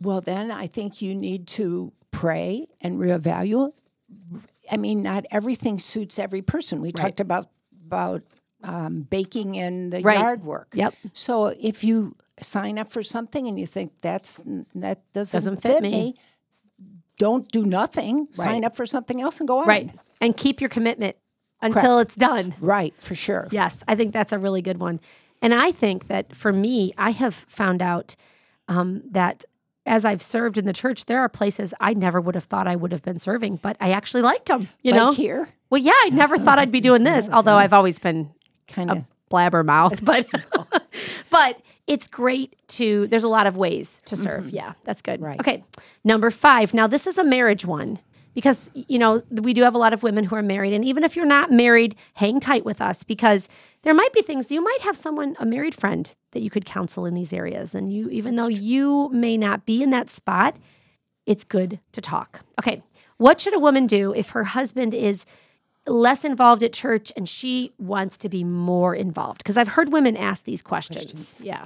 [0.00, 3.72] Well, then I think you need to pray and reevaluate.
[4.72, 6.80] I mean, not everything suits every person.
[6.80, 7.48] We talked about
[7.86, 8.22] about
[8.64, 10.18] um, baking and the Right.
[10.18, 10.68] yard work.
[10.74, 10.94] Yep.
[11.12, 14.40] So if you sign up for something and you think that's
[14.74, 16.14] that doesn't, Doesn't fit me.
[17.18, 18.20] don't do nothing.
[18.20, 18.36] Right.
[18.36, 19.68] Sign up for something else and go on.
[19.68, 19.90] Right.
[20.20, 21.16] And keep your commitment
[21.60, 22.54] until it's done.
[22.60, 23.48] Right, for sure.
[23.50, 25.00] Yes, I think that's a really good one.
[25.40, 28.14] And I think that for me, I have found out
[28.68, 29.44] um, that
[29.86, 32.76] as I've served in the church, there are places I never would have thought I
[32.76, 34.68] would have been serving, but I actually liked them.
[34.82, 35.12] You like know?
[35.12, 38.30] here, Well, yeah, I never thought I'd be doing this, although I've always been
[38.68, 39.04] kind a of.
[39.30, 40.26] blabbermouth, but
[41.30, 44.22] but it's great to there's a lot of ways to mm-hmm.
[44.22, 44.50] serve.
[44.50, 45.20] Yeah, that's good.
[45.20, 45.40] Right.
[45.40, 45.64] Okay.
[46.04, 46.74] Number 5.
[46.74, 47.98] Now this is a marriage one
[48.34, 51.02] because you know, we do have a lot of women who are married and even
[51.02, 53.48] if you're not married, hang tight with us because
[53.82, 57.06] there might be things you might have someone a married friend that you could counsel
[57.06, 60.56] in these areas and you even though you may not be in that spot,
[61.26, 62.40] it's good to talk.
[62.58, 62.82] Okay.
[63.18, 65.24] What should a woman do if her husband is
[65.86, 69.38] less involved at church and she wants to be more involved?
[69.38, 71.40] Because I've heard women ask these questions.
[71.44, 71.62] Yeah.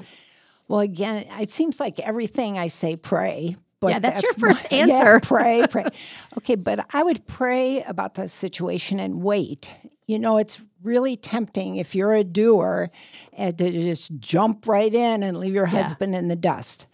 [0.69, 3.57] Well, again, it seems like everything I say, pray.
[3.79, 5.21] But Yeah, that's your my- first yeah, answer.
[5.21, 5.87] pray, pray.
[6.39, 9.73] Okay, but I would pray about the situation and wait.
[10.07, 12.91] You know, it's really tempting if you're a doer
[13.33, 16.87] and to just jump right in and leave your husband in the dust.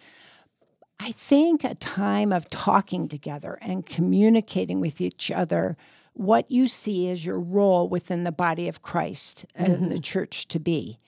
[0.99, 5.77] I think a time of talking together and communicating with each other
[6.15, 10.01] what you see as your role within the body of Christ and the mm-hmm.
[10.03, 10.99] church to be.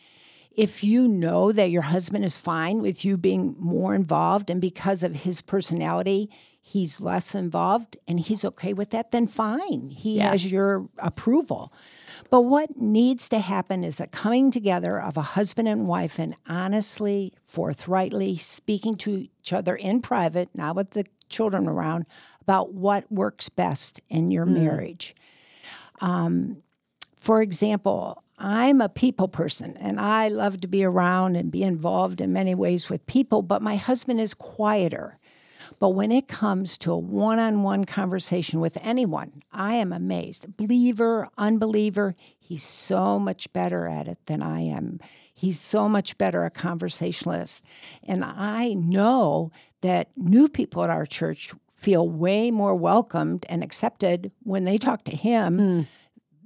[0.50, 5.02] If you know that your husband is fine with you being more involved and because
[5.02, 6.30] of his personality,
[6.66, 9.90] he's less involved and he's okay with that, then fine.
[9.90, 10.30] He Yeah.
[10.30, 11.70] has your approval.
[12.30, 16.34] But what needs to happen is a coming together of a husband and wife and
[16.48, 22.06] honestly, forthrightly speaking to each other in private, not with the children around,
[22.40, 25.14] about what works best in your marriage.
[26.00, 26.62] Um,
[27.18, 32.22] for example, I'm a people person and I love to be around and be involved
[32.22, 35.18] in many ways with people, but my husband is quieter.
[35.78, 40.56] But when it comes to a one on one conversation with anyone, I am amazed.
[40.56, 45.00] Believer, unbeliever, he's so much better at it than I am.
[45.34, 47.64] He's so much better a conversationalist.
[48.04, 54.32] And I know that new people at our church feel way more welcomed and accepted
[54.44, 55.80] when they talk to him hmm.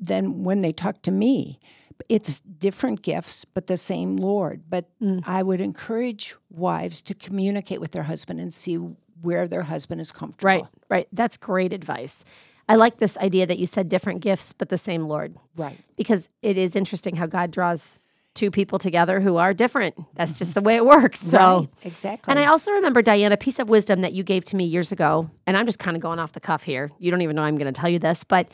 [0.01, 1.61] than when they talk to me.
[2.09, 4.63] It's different gifts, but the same Lord.
[4.69, 5.19] But hmm.
[5.27, 8.79] I would encourage wives to communicate with their husband and see
[9.23, 10.47] where their husband is comfortable.
[10.47, 10.65] Right.
[10.89, 11.09] Right.
[11.13, 12.25] That's great advice.
[12.69, 15.79] I like this idea that you said different gifts, but the same Lord, Right.
[15.97, 17.99] because it is interesting how God draws
[18.35, 19.97] two people together who are different.
[20.15, 21.19] That's just the way it works.
[21.19, 21.39] So.
[21.39, 21.69] Right.
[21.87, 22.31] Exactly.
[22.31, 24.93] And I also remember, Diane, a piece of wisdom that you gave to me years
[24.93, 25.29] ago.
[25.47, 26.93] And I'm just kind of going off the cuff here.
[26.99, 28.49] You don't even know I'm going to tell you this, but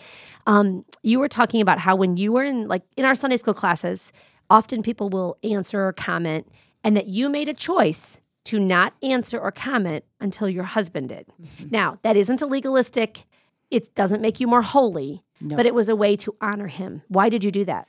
[0.47, 3.53] um, you were talking about how when you were in, like, in our Sunday school
[3.53, 4.13] classes,
[4.49, 6.49] often people will answer or comment,
[6.83, 11.27] and that you made a choice to not answer or comment until your husband did.
[11.71, 13.25] Now, that isn't a legalistic,
[13.71, 17.03] it doesn't make you more holy, but it was a way to honor him.
[17.09, 17.89] Why did you do that?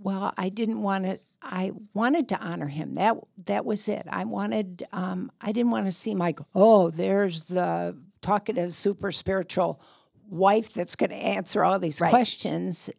[0.00, 1.18] Well, I didn't want to.
[1.42, 2.94] I wanted to honor him.
[2.94, 4.02] That that was it.
[4.08, 4.84] I wanted.
[4.92, 9.80] Um, I didn't want to seem like, oh, there's the talkative, super spiritual
[10.28, 12.10] wife that's going to answer all these Right.
[12.10, 12.90] questions.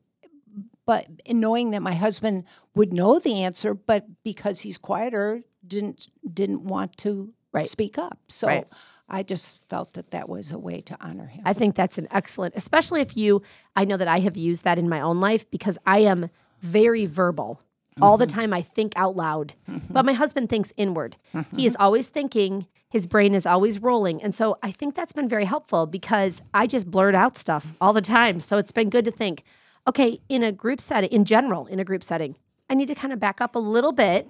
[0.85, 6.63] But knowing that my husband would know the answer, but because he's quieter, didn't didn't
[6.63, 7.65] want to Right.
[7.65, 8.19] speak up.
[8.27, 8.67] So Right.
[9.09, 11.41] I just felt that that was a way to honor him.
[11.43, 13.41] I think that's an excellent, especially if you,
[13.75, 16.29] I know that I have used that in my own life because I am
[16.61, 17.59] very verbal.
[18.01, 18.39] All the mm-hmm.
[18.39, 19.53] time I think out loud,
[19.89, 21.17] but my husband thinks inward.
[21.55, 24.23] He is always thinking, his brain is always rolling.
[24.23, 27.91] And so I think that's been very helpful because I just blurt out stuff all
[27.91, 28.39] the time.
[28.39, 29.43] So it's been good to think,
[29.85, 32.37] okay, in a group setting, in general, in a group setting,
[32.69, 34.29] I need to kind of back up a little bit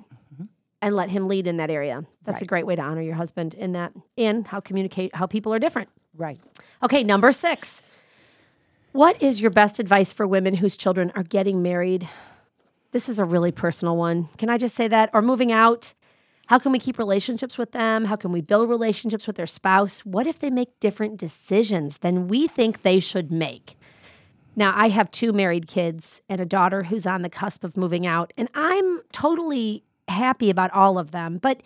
[0.81, 2.03] and let him lead in that area.
[2.23, 5.53] That's a great way to honor your husband in that and how communicate how people
[5.53, 5.89] are different.
[6.15, 6.39] right.
[6.81, 7.81] Okay, number six.
[8.91, 12.09] What is your best advice for women whose children are getting married?
[12.91, 14.29] This is a really personal one.
[14.37, 15.11] Can I just say that?
[15.13, 15.93] Or moving out?
[16.47, 18.05] How can we keep relationships with them?
[18.05, 20.03] How can we build relationships with their spouse?
[20.03, 23.75] What if they make different decisions than we think they should make?
[24.55, 28.07] Now, I have two married kids and a daughter who's on the cusp of moving
[28.07, 31.38] out, and I'm totally happy about all of them.
[31.38, 31.62] But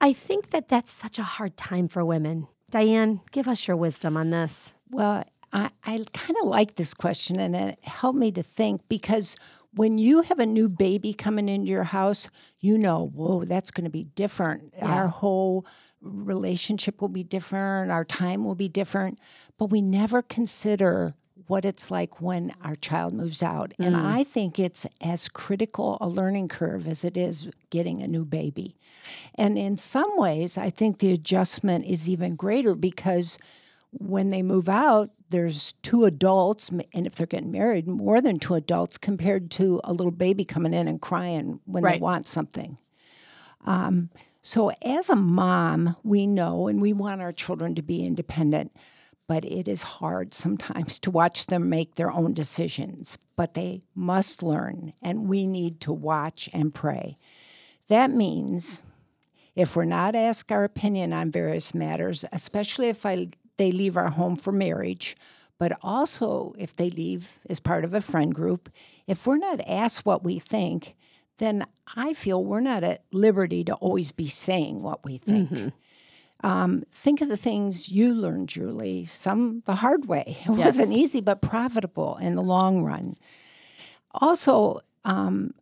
[0.00, 2.48] I think that that's such a hard time for women.
[2.70, 4.72] Diane, give us your wisdom on this.
[4.90, 9.36] Well, I, I kind of like this question, and it helped me to think because
[9.74, 12.28] when you have a new baby coming into your house,
[12.60, 14.74] you know, whoa, that's going to be different.
[14.80, 15.66] Our whole
[16.00, 19.18] relationship will be different, our time will be different,
[19.58, 21.14] but we never consider
[21.48, 23.72] what it's like when our child moves out.
[23.78, 24.04] And Mm.
[24.04, 28.76] I think it's as critical a learning curve as it is getting a new baby.
[29.36, 33.38] And in some ways, I think the adjustment is even greater because
[33.92, 38.54] when they move out, there's two adults, and if they're getting married, more than two
[38.54, 41.94] adults compared to a little baby coming in and crying when Right.
[41.94, 42.78] they want something.
[43.64, 44.10] Um,
[44.42, 48.72] so, as a mom, we know and we want our children to be independent,
[49.26, 53.18] but it is hard sometimes to watch them make their own decisions.
[53.36, 57.16] But they must learn, and we need to watch and pray.
[57.88, 58.82] That means
[59.54, 64.10] if we're not asked our opinion on various matters, especially if I, they leave our
[64.10, 65.16] home for marriage,
[65.58, 68.70] but also if they leave as part of a friend group,
[69.06, 70.94] if we're not asked what we think,
[71.38, 75.50] then I feel we're not at liberty to always be saying what we think.
[75.50, 75.68] Mm-hmm.
[76.42, 80.36] Um, think of the things you learned, Julie, some the hard way.
[80.46, 80.76] It Yes.
[80.78, 83.16] wasn't easy, but profitable in the long run.
[84.14, 85.54] Also, um,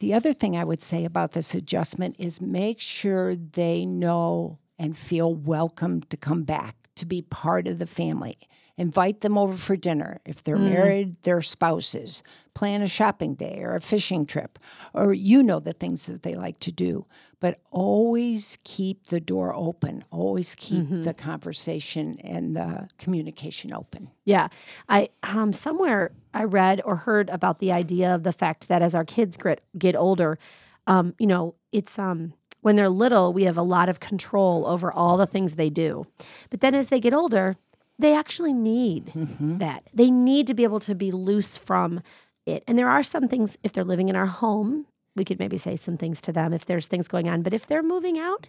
[0.00, 4.96] the other thing I would say about this adjustment is make sure they know and
[4.96, 8.36] feel welcome to come back, to be part of the family.
[8.76, 10.20] Invite them over for dinner.
[10.24, 12.24] If they're married, their spouses.
[12.54, 14.58] Plan a shopping day or a fishing trip,
[14.92, 17.06] or you know the things that they like to do.
[17.38, 20.04] But always keep the door open.
[20.10, 24.10] Always keep the conversation and the communication open.
[24.24, 24.48] Yeah.
[24.88, 28.94] I um somewhere I read or heard about the idea of the fact that as
[28.94, 30.38] our kids get get older,
[30.86, 34.90] um, you know, it's um when they're little, we have a lot of control over
[34.90, 36.06] all the things they do.
[36.50, 37.56] But then as they get older,
[37.98, 39.84] they actually need that.
[39.94, 42.00] They need to be able to be loose from
[42.46, 42.64] it.
[42.66, 45.76] And there are some things if they're living in our home, we could maybe say
[45.76, 47.42] some things to them if there's things going on.
[47.42, 48.48] But if they're moving out,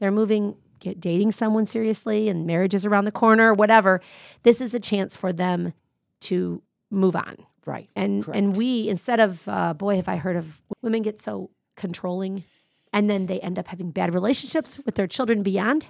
[0.00, 4.02] they're moving get dating someone seriously and marriage is around the corner whatever
[4.42, 5.72] this is a chance for them
[6.20, 7.88] to move on Right.
[7.96, 12.44] and and we instead of uh, boy have i heard of women get so controlling
[12.92, 15.86] and then they end up having bad relationships with their children beyond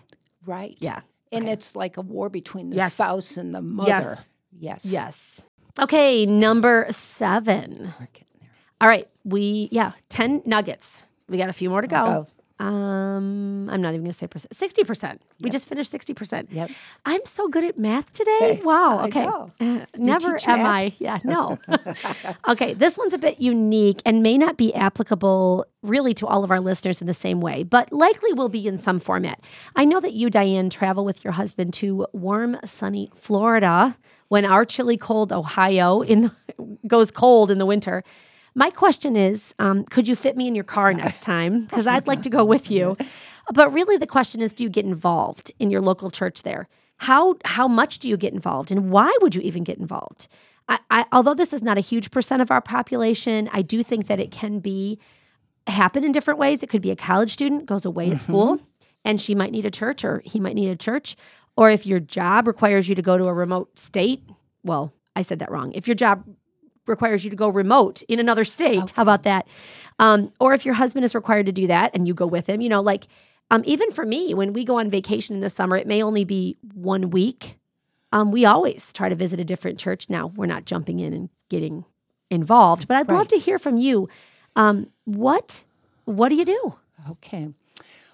[0.47, 0.77] Right.
[0.79, 1.01] yeah
[1.33, 2.95] And it's like a war between the Yes.
[2.95, 3.91] spouse and the mother.
[3.91, 4.29] Yes.
[4.59, 5.45] yes Yes.
[5.81, 8.51] okay number seven We're getting there.
[8.81, 12.27] all right we yeah 10 nuggets we got a few more to go Go.
[12.61, 16.71] Um i'm not even gonna say percent 60% we just finished 60% Yep.
[17.05, 18.39] I'm so good at math today.
[18.39, 19.05] Hey, wow.
[19.07, 19.25] Okay.
[19.27, 20.67] Uh, never am math?
[20.67, 20.93] I.
[20.99, 21.59] Yeah, no.
[22.49, 22.75] okay.
[22.75, 26.61] This one's a bit unique and may not be applicable really to all of our
[26.61, 29.41] listeners in the same way, but likely will be in some format.
[29.77, 33.97] I know that you, Diane, travel with your husband to warm, sunny Florida
[34.29, 36.31] when our chilly, cold Ohio in
[36.87, 38.03] goes cold in the winter.
[38.55, 41.67] My question is, um, could you fit me in your car next time?
[41.75, 42.97] Because I'd like to go with you.
[43.53, 46.69] But really, the question is, do you get involved in your local church there?
[46.99, 50.29] How how much do you get involved, and why would you even get involved?
[50.69, 54.07] I, I, although this is not a huge percent of our population, I do think
[54.07, 54.99] that it can be
[55.67, 56.63] happen in different ways.
[56.63, 58.61] It could be a college student goes away at school,
[59.05, 61.17] and she might need a church, or he might need a church,
[61.57, 64.23] or if your job requires you to go to a remote state.
[64.63, 65.73] Well, I said that wrong.
[65.73, 66.25] If your job
[66.87, 68.91] requires you to go remote in another state.
[68.91, 69.47] How about that?
[69.99, 72.61] Um, or if your husband is required to do that and you go with him,
[72.61, 73.07] you know, like
[73.51, 76.25] um, even for me, when we go on vacation in the summer, it may only
[76.25, 77.59] be one week.
[78.13, 80.09] Um, we always try to visit a different church.
[80.09, 81.85] Now, we're not jumping in and getting
[82.31, 84.09] involved, but I'd love to hear from you.
[84.57, 85.65] Um, what
[86.05, 86.77] what do you do?
[87.11, 87.49] Okay.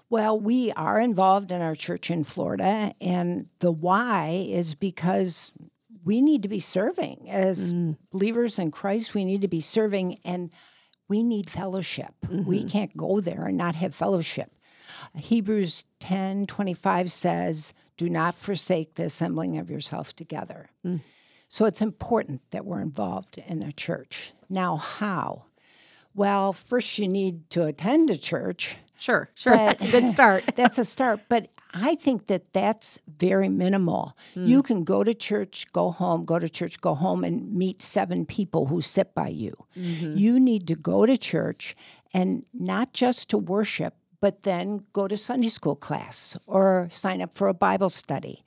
[0.09, 5.53] Well, we are involved in our church in Florida, and the why is because
[6.05, 7.97] we need to be serving as mm.
[8.11, 9.15] believers in Christ.
[9.15, 10.53] We need to be serving, and
[11.09, 12.15] we need fellowship.
[12.29, 12.69] We mm-hmm.
[12.69, 14.51] can't go there and not have fellowship.
[15.17, 21.01] Hebrews ten twenty five says, "Do not forsake the assembling of yourself together." Mm.
[21.49, 24.33] So it's important that we're involved in the church.
[24.49, 25.47] Now, how?
[26.15, 28.77] Well, first you need to attend a church.
[29.01, 29.57] Sure, sure.
[29.57, 30.45] That's a good start.
[30.57, 34.15] That's a start, but I think that that's very minimal.
[34.35, 34.67] You hmm.
[34.67, 38.67] can go to church, go home, go to church, go home, and meet seven people
[38.67, 39.53] who sit by you.
[39.75, 40.19] Mm-hmm.
[40.19, 41.75] You need to go to church
[42.13, 47.35] and not just to worship, but then go to Sunday school class or sign up
[47.35, 48.45] for a Bible study,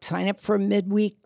[0.00, 1.16] sign up for a midweek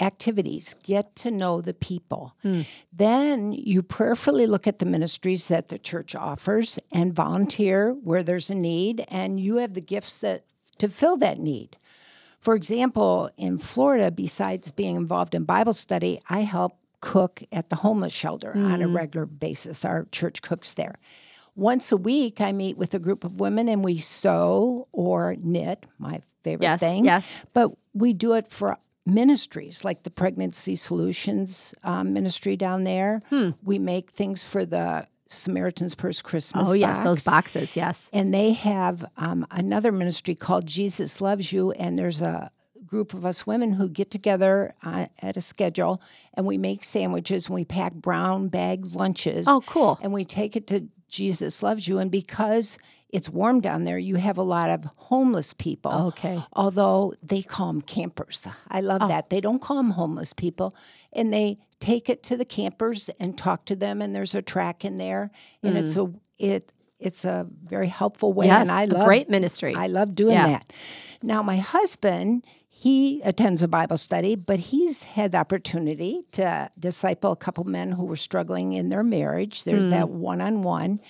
[0.00, 2.34] activities, get to know the people.
[2.42, 2.62] Hmm.
[2.92, 8.50] Then you prayerfully look at the ministries that the church offers and volunteer where there's
[8.50, 10.44] a need, and you have the gifts that
[10.78, 11.76] to fill that need.
[12.40, 17.76] For example, in Florida, besides being involved in Bible study, I help cook at the
[17.76, 18.96] homeless shelter on a hmm.
[18.96, 19.84] regular basis.
[19.84, 20.94] Our church cooks there.
[21.54, 25.86] Once a week, I meet with a group of women and we sew or knit,
[25.98, 27.04] my favorite Yes, thing.
[27.04, 27.44] yes.
[27.52, 28.76] But we do it for
[29.08, 33.22] ministries like the Pregnancy Solutions um, ministry down there.
[33.62, 36.68] We make things for the Samaritan's Purse Christmas.
[36.68, 37.04] Oh, yes, box.
[37.04, 37.76] those boxes.
[37.76, 38.08] Yes.
[38.12, 42.50] And they have um, another ministry called Jesus Loves You, and there's a
[42.86, 46.00] group of us women who get together uh, at a schedule
[46.34, 49.46] and we make sandwiches and we pack brown bag lunches.
[49.46, 49.98] Oh, cool.
[50.02, 51.98] And we take it to Jesus Loves You.
[51.98, 52.78] And because
[53.10, 55.92] it's warm down there, you have a lot of homeless people.
[56.08, 56.38] Okay.
[56.52, 58.46] Although they call them campers.
[58.68, 59.30] I love that.
[59.30, 60.74] They don't call them homeless people.
[61.14, 64.02] And they take it to the campers and talk to them.
[64.02, 65.30] And there's a track in there.
[65.62, 68.46] And it's a, it, it's a very helpful way.
[68.46, 68.62] Yes.
[68.68, 69.74] and I love great ministry.
[69.74, 70.46] I love doing Yeah.
[70.48, 70.72] that.
[71.22, 77.32] Now, my husband, he attends a Bible study, but he's had the opportunity to disciple
[77.32, 79.64] a couple men who were struggling in their marriage.
[79.64, 79.90] There's Hmm.
[79.90, 81.00] that one on one.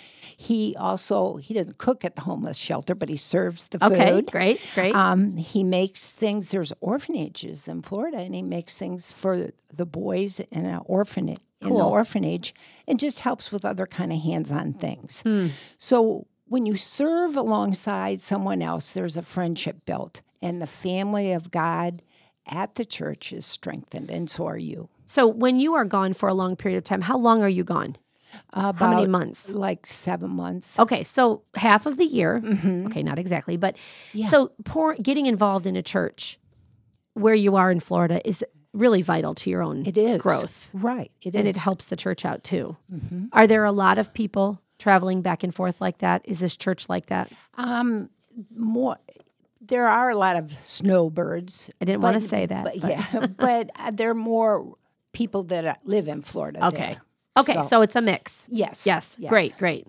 [0.40, 4.12] He also he doesn't cook at the homeless shelter, but he serves the okay.
[4.12, 4.28] food.
[4.28, 4.60] Okay, great.
[4.72, 4.94] Great.
[4.94, 6.52] Um, he makes things.
[6.52, 11.70] There's orphanages in Florida, and he makes things for the boys in an orphanage in
[11.70, 12.54] the orphanage,
[12.86, 15.22] and just helps with other kind of hands-on things.
[15.22, 15.48] Hmm.
[15.76, 21.50] So when you serve alongside someone else, there's a friendship built, and the family of
[21.50, 22.00] God
[22.46, 24.88] at the church is strengthened, and so are you.
[25.04, 27.64] so when you are gone for a long period of time, how long are you
[27.64, 27.96] gone?
[28.52, 29.50] About How many months?
[29.50, 30.78] Like seven months.
[30.78, 32.40] Okay, so half of the year.
[32.44, 32.86] Mm-hmm.
[32.86, 33.76] Okay, not exactly, but
[34.28, 36.38] so poor getting involved in a church
[37.14, 41.10] where you are in Florida is really vital to your own It is growth, right?
[41.22, 41.56] It and is.
[41.56, 42.76] it helps the church out too.
[42.92, 43.26] Mm-hmm.
[43.32, 46.22] Are there a lot of people traveling back and forth like that?
[46.24, 47.30] Is this church like that?
[47.54, 48.10] Um,
[48.54, 48.96] more.
[49.60, 51.70] There are a lot of snowbirds.
[51.80, 52.64] I didn't want to say that.
[52.64, 54.76] but but- yeah, but uh, there are more
[55.12, 56.66] people that live in Florida.
[56.68, 56.76] Okay.
[56.94, 57.02] there.
[57.38, 58.46] Okay, So- so, it's a mix.
[58.50, 58.86] Yes.
[58.86, 59.16] Yes.
[59.28, 59.86] Great, great.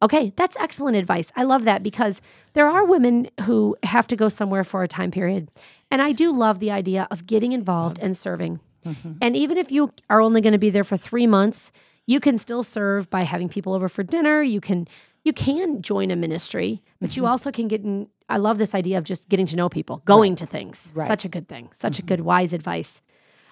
[0.00, 1.32] Okay, that's excellent advice.
[1.34, 2.22] I love that because
[2.52, 5.50] there are women who have to go somewhere for a time period.
[5.90, 8.60] And I do love the idea of getting involved and serving.
[8.86, 9.12] Mm-hmm.
[9.20, 11.72] And even if you are only going to be there for 3 months,
[12.06, 14.42] you can still serve by having people over for dinner.
[14.42, 14.88] You can
[15.24, 17.32] you can join a ministry, but you mm-hmm.
[17.32, 20.36] also can get in I love this idea of just getting to know people, going
[20.36, 20.92] to things.
[21.06, 21.70] Such a good thing.
[21.72, 22.08] Such a mm-hmm.
[22.08, 23.02] good wise advice.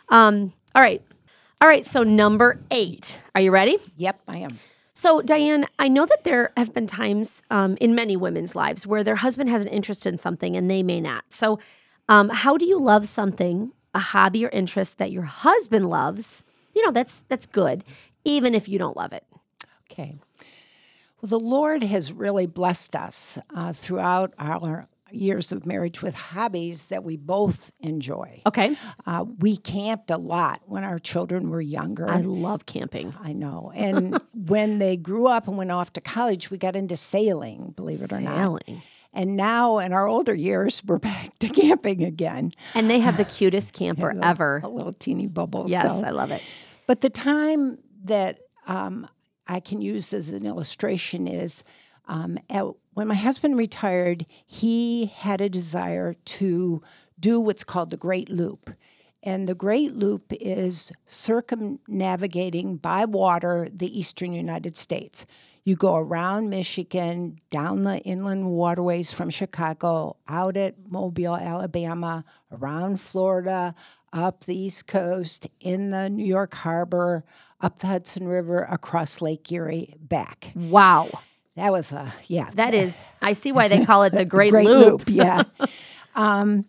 [0.08, 1.02] Um all right.
[1.58, 3.18] All right, so number 8.
[3.34, 3.78] Are you ready?
[3.96, 4.58] Yep, I am.
[4.92, 9.02] So, Diane, I know that there have been times um, in many women's lives where
[9.02, 11.24] their husband has an interest in something and they may not.
[11.30, 11.58] So,
[12.10, 16.44] um, how do you love something, a hobby or interest that your husband loves?
[16.74, 17.84] You know, that's that's good,
[18.24, 19.24] even if you don't love it.
[19.90, 20.14] Okay.
[21.22, 26.86] Well, the Lord has really blessed us uh, throughout our years of marriage with hobbies
[26.86, 28.42] that we both enjoy.
[28.46, 28.76] Okay,
[29.06, 32.08] Uh, we camped a lot when our children were younger.
[32.08, 33.14] I love camping.
[33.22, 33.72] I know.
[33.74, 38.02] And when they grew up and went off to college, we got into sailing, believe
[38.02, 38.36] it or not.
[38.36, 38.82] Sailing.
[39.12, 42.52] And now in our older years, we're back to camping again.
[42.74, 44.60] And they have the cutest camper ever.
[44.64, 45.66] A little teeny bubble.
[45.68, 46.42] Yes, so- I love it.
[46.86, 49.08] But the time that um,
[49.48, 51.64] I can use as an illustration is
[52.06, 56.82] um, at, when my husband retired, he had a desire to
[57.18, 58.70] do what's called the Great Loop.
[59.22, 65.26] And the Great Loop is circumnavigating by water the eastern United States.
[65.64, 73.00] You go around Michigan, down the inland waterways from Chicago, out at Mobile, Alabama, around
[73.00, 73.74] Florida,
[74.12, 77.24] up the East Coast, in the New York Harbor,
[77.60, 80.52] up the Hudson River, across Lake Erie, back.
[80.54, 81.10] Wow,
[81.56, 82.50] That was a, yeah.
[82.54, 83.10] that is.
[83.22, 85.08] I see why they call it the Great, Great Loop.
[85.08, 85.42] Loop, yeah.
[86.14, 86.64] um,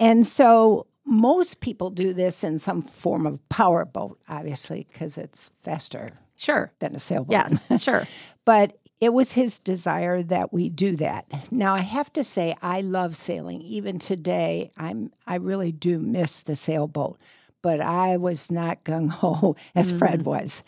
[0.00, 5.50] and so most people do this in some form of power boat, obviously, because it's
[5.62, 6.72] faster Sure.
[6.78, 7.32] than a sailboat.
[7.70, 7.82] Yes.
[7.82, 8.06] Sure.
[8.44, 11.24] but it was his desire that we do that.
[11.52, 13.60] Now I have to say I love sailing.
[13.62, 17.16] Even today, I'm I really do miss the sailboat,
[17.62, 20.64] but I was not gung ho as Fred was.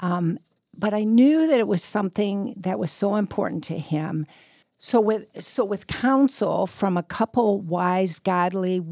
[0.00, 0.38] Um,
[0.78, 4.26] but I knew that it was something that was so important to him.
[4.78, 8.82] So with so with counsel from a couple wise, godly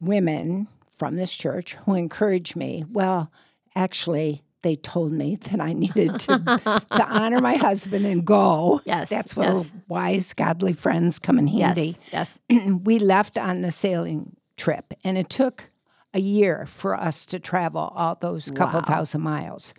[0.00, 2.84] women from this church who encouraged me.
[2.90, 3.30] Well,
[3.74, 8.80] actually, they told me that I needed to to honor my husband and go.
[8.84, 9.66] Yes, that's where yes.
[9.88, 11.98] wise, godly friends come in handy.
[12.12, 12.30] Yes.
[12.48, 12.70] Yes.
[12.84, 15.68] we left on the sailing trip, and it took
[16.14, 18.86] a year for us to travel all those couple Wow.
[18.86, 19.74] thousand miles.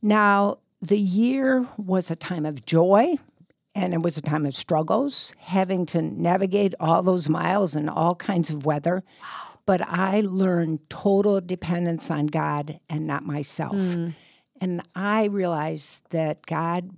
[0.00, 3.16] Now, the year was a time of joy
[3.74, 8.14] and it was a time of struggles, having to navigate all those miles in all
[8.14, 9.04] kinds of weather.
[9.66, 13.74] But I learned total dependence on God and not myself.
[14.60, 16.90] And I realized that God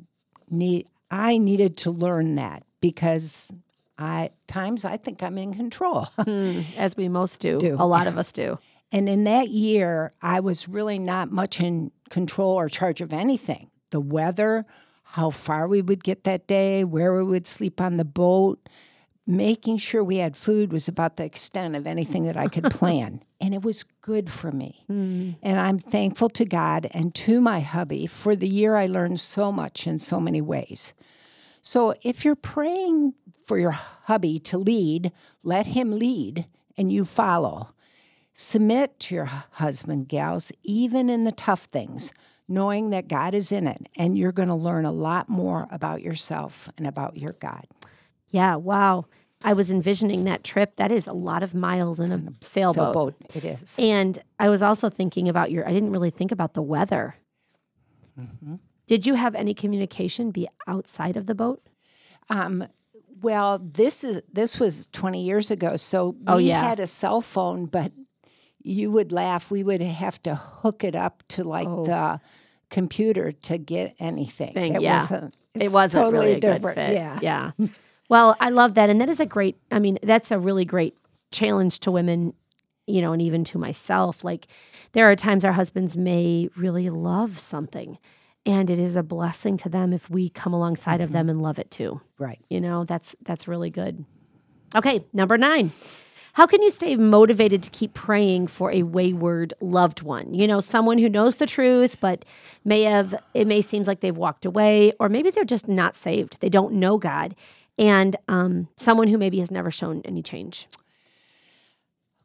[0.48, 3.52] need I needed to learn that because
[3.98, 6.06] I times I think I'm in control.
[6.16, 7.58] Hmm, as we most do.
[7.58, 7.76] Do.
[7.78, 8.58] A lot of us do.
[8.92, 13.70] And in that year, I was really not much in control or charge of anything.
[13.90, 14.66] The weather,
[15.02, 18.68] how far we would get that day, where we would sleep on the boat,
[19.26, 23.22] making sure we had food was about the extent of anything that I could plan.
[23.40, 24.84] and it was good for me.
[24.86, 25.30] Hmm.
[25.42, 29.50] And I'm thankful to God and to my hubby for the year I learned so
[29.52, 30.94] much in so many ways.
[31.62, 35.12] So if you're praying for your hubby to lead,
[35.42, 37.68] let him lead and you follow.
[38.32, 42.12] Submit to your husband, gals, even in the tough things,
[42.48, 46.02] knowing that God is in it and you're going to learn a lot more about
[46.02, 47.66] yourself and about your God.
[48.30, 48.56] Yeah.
[48.56, 49.06] Wow.
[49.42, 50.76] I was envisioning that trip.
[50.76, 52.74] That is a lot of miles in a sailboat.
[52.74, 53.76] Sailboat, it is.
[53.78, 57.14] And I was also thinking about your, I didn't really think about the weather.
[58.18, 58.56] Mm-hmm.
[58.86, 61.62] Did you have any communication be outside of the boat?
[62.28, 62.64] Um,
[63.22, 66.62] well, this is this was 20 years ago, so we Oh, yeah.
[66.62, 67.92] had a cell phone, but
[68.62, 69.50] you would laugh.
[69.50, 71.84] We would have to hook it up to like Oh.
[71.84, 72.20] the
[72.70, 74.52] computer to get anything.
[74.54, 75.00] Thing, It yeah.
[75.00, 76.76] wasn't- it wasn't totally really a good different.
[76.76, 76.92] fit.
[76.92, 77.18] Yeah.
[77.22, 77.50] Yeah.
[78.08, 78.90] well, I love that.
[78.90, 80.96] And that is a great, I mean, that's a really great
[81.32, 82.34] challenge to women,
[82.86, 84.22] you know, and even to myself.
[84.22, 84.46] Like
[84.92, 87.98] there are times our husbands may really love something
[88.46, 91.14] and it is a blessing to them if we come alongside of mm-hmm.
[91.18, 92.00] them and love it too.
[92.18, 92.40] Right.
[92.48, 94.04] You know, that's that's really good.
[94.74, 95.72] Okay, number 9.
[96.40, 100.32] How can you stay motivated to keep praying for a wayward loved one?
[100.32, 102.24] You know, someone who knows the truth but
[102.64, 106.40] may have it may seems like they've walked away or maybe they're just not saved.
[106.40, 107.34] They don't know God.
[107.78, 110.66] And um, someone who maybe has never shown any change.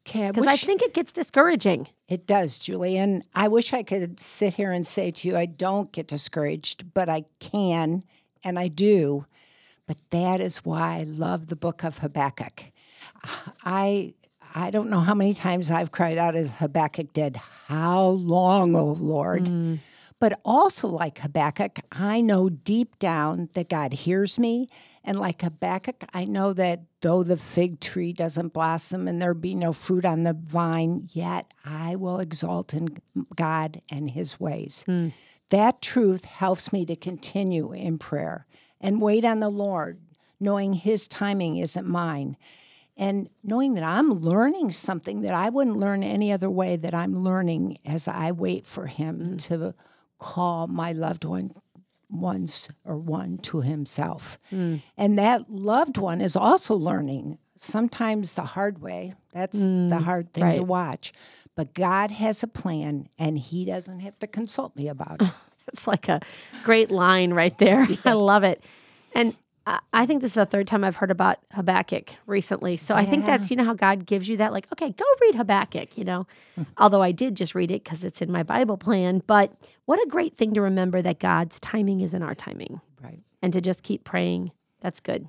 [0.08, 0.28] Okay.
[0.28, 1.86] I Because I wish think it gets discouraging.
[2.08, 2.96] it does, Julie.
[2.96, 6.94] And I wish I could sit here and say to you, I don't get discouraged,
[6.94, 8.02] but I can
[8.42, 9.26] and I do.
[9.86, 12.62] But that is why I love the book of Habakkuk.
[13.64, 14.14] I
[14.54, 18.92] I don't know how many times I've cried out as Habakkuk did, How long, O
[18.92, 19.44] Lord?
[19.44, 19.80] Mm.
[20.18, 24.68] But also, like Habakkuk, I know deep down that God hears me.
[25.04, 29.54] And like Habakkuk, I know that though the fig tree doesn't blossom and there be
[29.54, 32.88] no fruit on the vine, yet I will exalt in
[33.36, 34.84] God and his ways.
[34.86, 35.08] Hmm.
[35.50, 38.46] That truth helps me to continue in prayer
[38.80, 40.00] and wait on the Lord,
[40.40, 42.36] knowing his timing isn't mine.
[42.96, 47.22] And knowing that I'm learning something that I wouldn't learn any other way, that I'm
[47.22, 49.42] learning as I wait for him mm.
[49.48, 49.74] to
[50.18, 51.52] call my loved one
[52.08, 54.38] ones or one to himself.
[54.52, 54.82] Mm.
[54.96, 59.14] And that loved one is also learning, sometimes the hard way.
[59.32, 61.12] That's the mm, hard thing to watch.
[61.54, 65.30] But God has a plan and he doesn't have to consult me about it.
[65.72, 66.20] It's like a
[66.62, 67.88] great line right there.
[68.04, 68.62] I love it.
[69.16, 69.34] And
[69.66, 72.76] I- think this is the third time I've heard about Habakkuk recently.
[72.76, 75.34] So I think that's, you know, how God gives you that, like, okay, go read
[75.34, 76.26] Habakkuk, you know.
[76.54, 76.62] Hmm.
[76.78, 79.22] Although I did just read it because it's in my Bible plan.
[79.26, 79.52] But
[79.84, 83.18] what a great thing to remember that God's timing is in our timing right.
[83.42, 84.52] and to just keep praying.
[84.80, 85.28] That's good.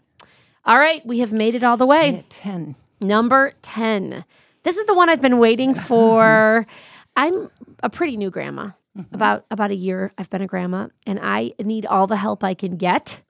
[0.65, 2.19] All right, we have made it all the way.
[2.19, 2.75] At 10.
[3.01, 4.25] Number 10.
[4.63, 6.67] This is the one I've been waiting for.
[7.15, 7.49] I'm
[7.81, 8.71] a pretty new grandma.
[8.97, 9.13] Mm-hmm.
[9.15, 12.55] About about a year I've been a grandma and I need all the help I
[12.55, 13.21] can get.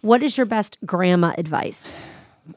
[0.00, 1.98] What is your best grandma advice?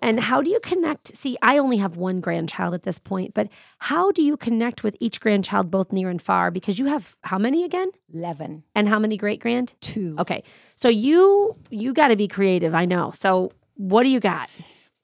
[0.02, 1.16] And how do you connect?
[1.16, 4.96] See, I only have one grandchild at this point, but how do you connect with
[5.00, 7.90] each grandchild both near and far because you have how many again?
[8.14, 8.64] 11.
[8.76, 9.74] And how many great grand?
[9.82, 10.18] 2.
[10.20, 10.44] Okay.
[10.76, 13.12] So you you got to be creative, I know.
[13.12, 14.50] So what do you got?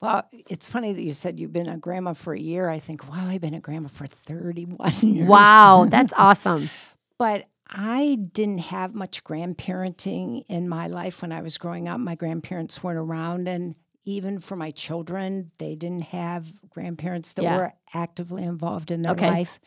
[0.02, 2.70] Well, it's funny that you said you've been a grandma for a year.
[2.70, 5.28] I think, wow, I've been a grandma for 31 years.
[5.28, 6.70] Wow, that's awesome.
[7.18, 11.99] But I didn't have much grandparenting in my life when I was growing up.
[11.99, 13.47] My grandparents weren't around.
[13.47, 17.47] And even for my children, they didn't have grandparents that Yeah.
[17.47, 19.18] were actively involved in their Okay.
[19.18, 19.59] life.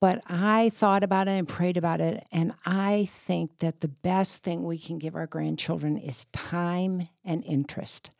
[0.00, 2.22] But I thought about it and prayed about it.
[2.30, 7.42] And I think that the best thing we can give our grandchildren is time and
[7.44, 8.10] interest.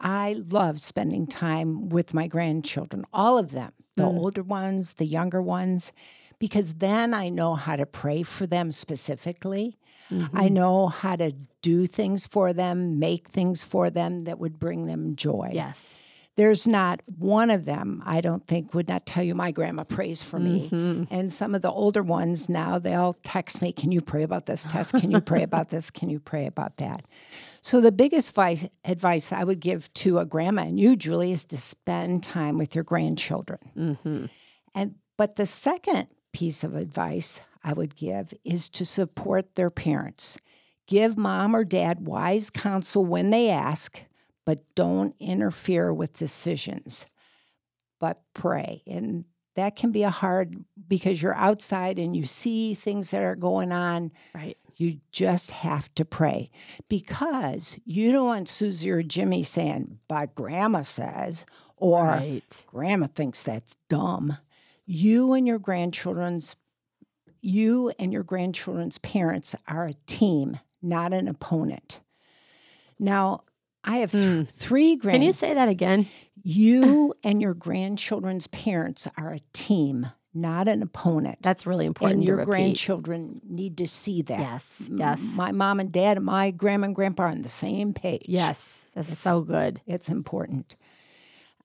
[0.00, 4.16] I love spending time with my grandchildren, all of them, the Mm.
[4.16, 5.92] older ones, the younger ones,
[6.38, 9.78] because then I know how to pray for them specifically.
[10.10, 10.38] Mm-hmm.
[10.38, 11.32] I know how to
[11.62, 15.50] do things for them, make things for them that would bring them joy.
[15.52, 15.98] Yes.
[16.36, 20.22] There's not one of them, I don't think, would not tell you my grandma prays
[20.22, 20.68] for me.
[20.68, 21.04] Mm-hmm.
[21.10, 24.64] And some of the older ones now, they'll text me, Can you pray about this
[24.64, 24.92] test?
[24.92, 25.90] Can you pray about this?
[25.90, 27.06] Can you pray about that?
[27.62, 31.46] So, the biggest advice, advice I would give to a grandma and you, Julie, is
[31.46, 33.58] to spend time with your grandchildren.
[33.74, 34.26] Mm-hmm.
[34.74, 36.06] And but the second
[36.36, 40.36] piece of advice I would give is to support their parents.
[40.86, 44.02] Give mom or dad wise counsel when they ask,
[44.44, 47.06] but don't interfere with decisions,
[48.00, 48.82] but pray.
[48.86, 49.24] And
[49.54, 53.72] that can be a hard because you're outside and you see things that are going
[53.72, 54.12] on.
[54.34, 54.58] Right.
[54.74, 56.50] You just have to pray
[56.90, 61.46] because you don't want Susie or Jimmy saying, but grandma says,
[61.78, 62.64] or Right.
[62.66, 64.36] grandma thinks that's dumb.
[64.86, 66.56] You and your grandchildren's
[67.42, 72.00] you and your grandchildren's parents are a team, not an opponent.
[72.98, 73.42] Now,
[73.84, 74.42] I have th- Hmm.
[74.44, 75.16] three grand.
[75.16, 76.08] Can you say that again?
[76.42, 81.38] you and your grandchildren's parents are a team, not an opponent.
[81.42, 82.18] That's really important.
[82.18, 84.38] And your grandchildren need to see that.
[84.40, 84.82] Yes.
[84.90, 85.20] Yes.
[85.36, 88.24] My mom and dad and my grandma and grandpa are on the same page.
[88.28, 88.86] Yes.
[88.94, 89.80] That's so good.
[89.86, 90.74] It's important.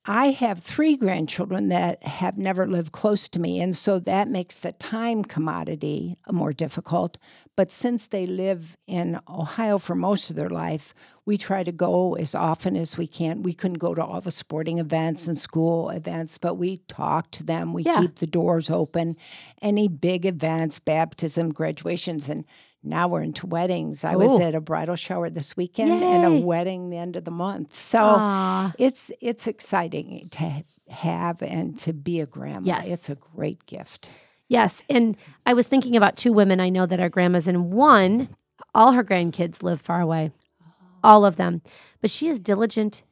[0.06, 4.58] I have three grandchildren that have never lived close to me, and so that makes
[4.58, 7.20] the time commodity more difficult.
[7.56, 10.96] But since they live in Ohio for most of their life,
[11.28, 13.44] we try to go as often as we can.
[13.44, 17.44] We couldn't go to all the sporting events and school events, but we talk to
[17.44, 17.72] them.
[17.72, 18.02] We Yeah.
[18.02, 19.18] keep the doors open.
[19.62, 22.44] Any big events, baptism, graduations, and
[22.84, 24.04] now we're into weddings.
[24.04, 27.32] I was at a bridal shower this weekend and a wedding the end of the
[27.32, 27.76] month.
[27.76, 28.74] So Aw.
[28.80, 32.62] it's it's exciting to have and to be a grandma.
[32.64, 32.88] Yes.
[32.88, 34.10] It's a great gift.
[34.48, 34.82] Yes.
[34.90, 35.16] And
[35.46, 38.30] I was thinking about two women I know that are grandmas, and one,
[38.76, 40.66] all her grandkids live far away, oh.
[41.04, 41.62] all of them.
[42.02, 43.04] But she is diligent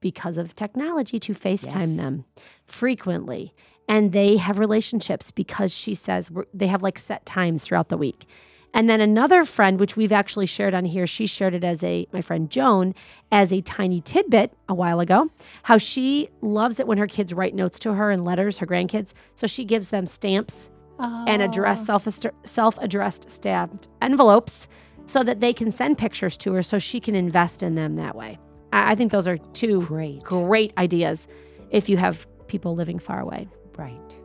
[0.00, 1.96] because of technology to FaceTime Yes.
[1.96, 2.26] them
[2.66, 3.54] frequently.
[3.88, 8.26] And they have relationships because she says they have like set times throughout the week.
[8.74, 12.08] And then another friend, which we've actually shared on here, she shared it as a,
[12.12, 12.92] my friend Joan,
[13.30, 15.30] as a tiny tidbit a while ago,
[15.62, 19.14] how she loves it when her kids write notes to her and letters, her grandkids.
[19.36, 21.98] So she gives them stamps and address oh.
[21.98, 22.08] self
[22.44, 24.68] self addressed stamped envelopes
[25.06, 28.16] so that they can send pictures to her so she can invest in them that
[28.16, 28.38] way.
[28.72, 30.22] I, I think those are two Great.
[30.22, 31.28] great ideas
[31.70, 33.48] if you have people living far away.
[33.76, 34.18] Right.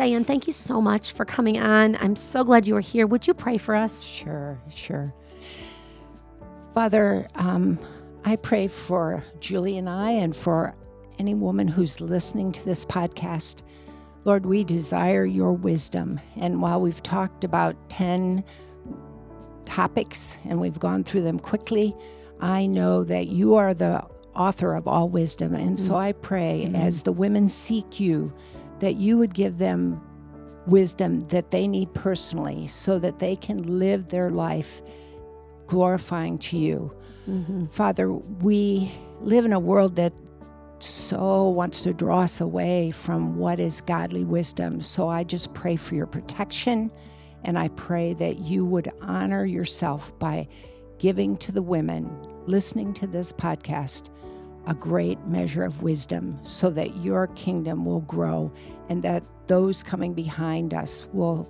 [0.00, 1.94] Diane, thank you so much for coming on.
[1.96, 3.06] I'm so glad you were here.
[3.06, 4.02] Would you pray for us?
[4.02, 5.12] Sure, sure.
[6.72, 7.78] Father, um,
[8.24, 10.74] I pray for Julie and I and for
[11.18, 13.60] any woman who's listening to this podcast.
[14.24, 16.18] Lord, we desire your wisdom.
[16.34, 18.42] And while we've talked about 10
[19.66, 21.94] topics and we've gone through them quickly,
[22.40, 24.02] I know that you are the
[24.34, 25.54] author of all wisdom.
[25.54, 28.32] And so I pray as the women seek you,
[28.80, 30.00] that you would give them
[30.66, 34.82] wisdom that they need personally so that they can live their life
[35.66, 36.92] glorifying to you.
[37.28, 37.66] Mm-hmm.
[37.66, 40.12] Father, we live in a world that
[40.78, 44.80] so wants to draw us away from what is godly wisdom.
[44.80, 46.90] So I just pray for your protection
[47.44, 50.48] and I pray that you would honor yourself by
[50.98, 52.10] giving to the women
[52.46, 54.10] listening to this podcast
[54.66, 58.52] a great measure of wisdom so that your kingdom will grow
[58.88, 61.48] and that those coming behind us will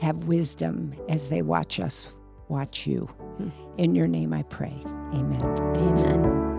[0.00, 2.16] have wisdom as they watch us
[2.48, 3.06] watch you.
[3.06, 3.48] Hmm.
[3.78, 4.74] In your name I pray.
[5.12, 5.42] Amen.
[5.76, 6.50] Amen.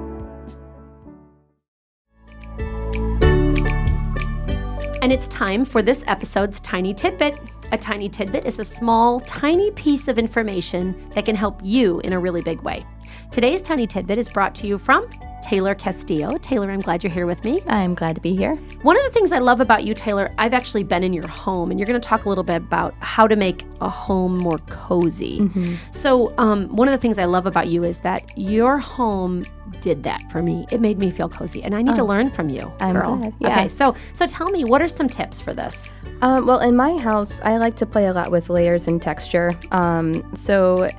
[5.01, 7.37] And it's time for this episode's Tiny Tidbit.
[7.73, 12.11] A tiny tidbit is a small, tiny piece of information that can help you in
[12.11, 12.85] a really big way.
[13.31, 15.09] Today's Tiny Tidbit is brought to you from
[15.51, 16.37] Taylor Castillo.
[16.37, 17.61] Taylor, I'm glad you're here with me.
[17.67, 18.55] I'm glad to be here.
[18.83, 21.71] One of the things I love about you, Taylor, I've actually been in your home,
[21.71, 24.59] and you're going to talk a little bit about how to make a home more
[24.69, 25.51] cozy.
[25.91, 29.45] So, um, one of the things I love about you is that your home
[29.81, 30.65] did that for me.
[30.71, 33.17] It made me feel cozy, and I need to learn from you, I'm girl.
[33.17, 33.49] glad, yeah.
[33.49, 35.93] Okay, so so tell me, what are some tips for this?
[36.21, 39.51] Um, well, in my house, I like to play a lot with layers and texture.
[39.71, 40.89] Um, so,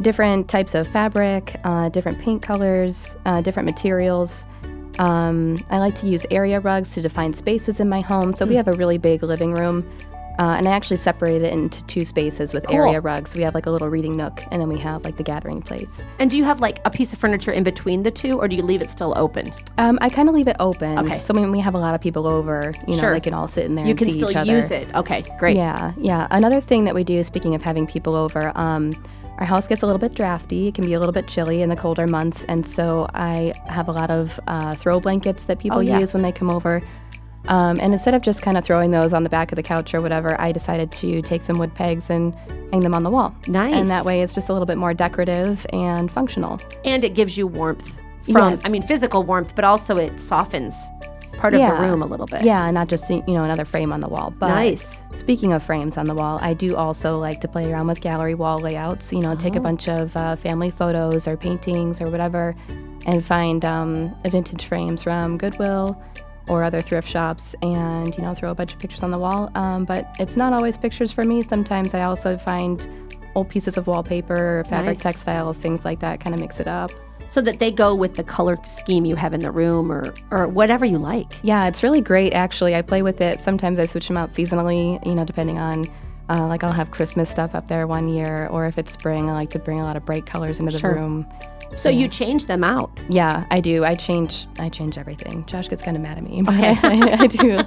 [0.00, 4.44] different types of fabric, uh, different paint colors, uh, different materials.
[4.98, 8.34] Um, I like to use area rugs to define spaces in my home.
[8.34, 9.88] So, we have a really big living room.
[10.38, 12.76] Uh, and I actually separated it into two spaces with Cool.
[12.76, 13.34] area rugs.
[13.34, 16.02] We have like a little reading nook, and then we have like the gathering place.
[16.18, 18.56] And do you have like a piece of furniture in between the two, or do
[18.56, 19.52] you leave it still open?
[19.76, 20.98] Um, I kind of leave it open.
[21.00, 21.20] Okay.
[21.20, 23.12] So when we have a lot of people over, you know, Sure.
[23.12, 23.84] they can all sit in there.
[23.84, 24.50] You and can see still each other.
[24.50, 24.88] use it.
[24.94, 25.56] Okay, great.
[25.56, 26.26] Yeah, yeah.
[26.30, 28.92] Another thing that we do, speaking of having people over, um,
[29.40, 30.68] our house gets a little bit drafty.
[30.68, 33.88] It can be a little bit chilly in the colder months, and so I have
[33.88, 35.98] a lot of uh, throw blankets that people Oh, yeah.
[35.98, 36.82] use when they come over.
[37.48, 39.94] Um, and instead of just kind of throwing those on the back of the couch
[39.94, 42.34] or whatever, I decided to take some wood pegs and
[42.70, 43.34] hang them on the wall.
[43.48, 43.74] Nice.
[43.74, 46.60] And that way, it's just a little bit more decorative and functional.
[46.84, 47.98] and it gives you warmth
[48.30, 48.60] from Yes.
[48.64, 50.76] I mean physical warmth, but also it softens
[51.40, 52.42] part of the room a little bit.
[52.42, 54.32] Yeah, and not just you know another frame on the wall.
[54.38, 55.02] But Nice.
[55.16, 58.34] Speaking of frames on the wall, I do also like to play around with gallery
[58.34, 59.12] wall layouts.
[59.12, 59.62] You know, take a Oh.
[59.62, 62.54] bunch of uh, family photos or paintings or whatever,
[63.06, 66.00] and find um, vintage frames from Goodwill
[66.48, 69.50] or other thrift shops and you know throw a bunch of pictures on the wall
[69.54, 72.88] um, but it's not always pictures for me sometimes i also find
[73.36, 75.02] old pieces of wallpaper fabric Nice.
[75.02, 76.90] textiles things like that kind of mix it up
[77.30, 80.48] So that they go with the color scheme you have in the room or, or
[80.48, 81.32] whatever you like.
[81.42, 85.04] yeah it's really great actually i play with it sometimes i switch them out seasonally
[85.06, 85.86] you know depending on
[86.28, 89.32] uh, like i'll have christmas stuff up there one year or if it's spring i
[89.32, 90.94] like to bring a lot of bright colors into the Sure.
[90.94, 91.24] room
[91.76, 92.90] So you change them out.
[93.08, 93.84] Yeah, I do.
[93.84, 94.48] I change.
[94.58, 95.46] I change everything.
[95.46, 96.74] Josh gets kind of mad at me, but Okay.
[96.82, 97.60] I, I do.